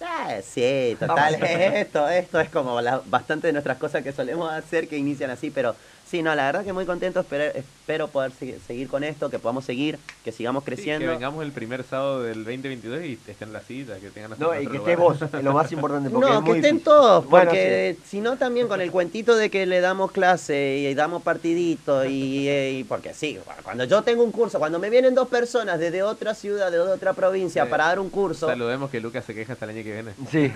[0.00, 4.88] Eh, sí, total, esto, esto es como la- bastante de nuestras cosas que solemos hacer
[4.88, 5.76] que inician así, pero
[6.10, 9.38] sí, no, la verdad que muy contento, espero, espero poder seguir, seguir con esto, que
[9.38, 11.06] podamos seguir, que sigamos Sí, creciendo.
[11.06, 14.60] que vengamos el primer sábado del 2022 y estén en la cita, que tengan no,
[14.60, 16.10] y que estés vos, es lo más importante.
[16.10, 16.84] Porque No, es que muy estén difícil.
[16.84, 20.94] todos, Bueno, porque si no también con el cuentito de que le damos clase y
[20.94, 25.28] damos partidito y, y porque sí, cuando yo tengo un curso, cuando me vienen dos
[25.28, 27.70] personas desde otra ciudad, de otra provincia Sí.
[27.70, 30.10] para dar un curso, Saludemos que Lucas se queja hasta el año que viene.
[30.30, 30.52] Sí.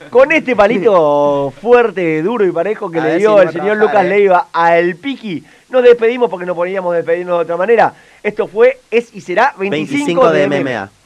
[0.10, 3.52] Con este palito fuerte, duro y parejo que A le dio si no el a
[3.52, 4.08] señor trabajar, Lucas eh.
[4.08, 4.48] Leiva
[4.80, 7.94] al Piqui, nos despedimos porque no podíamos despedirnos de otra manera.
[8.22, 10.60] Esto fue, es y será 25, 25 de MMA.
[10.60, 10.99] MMA.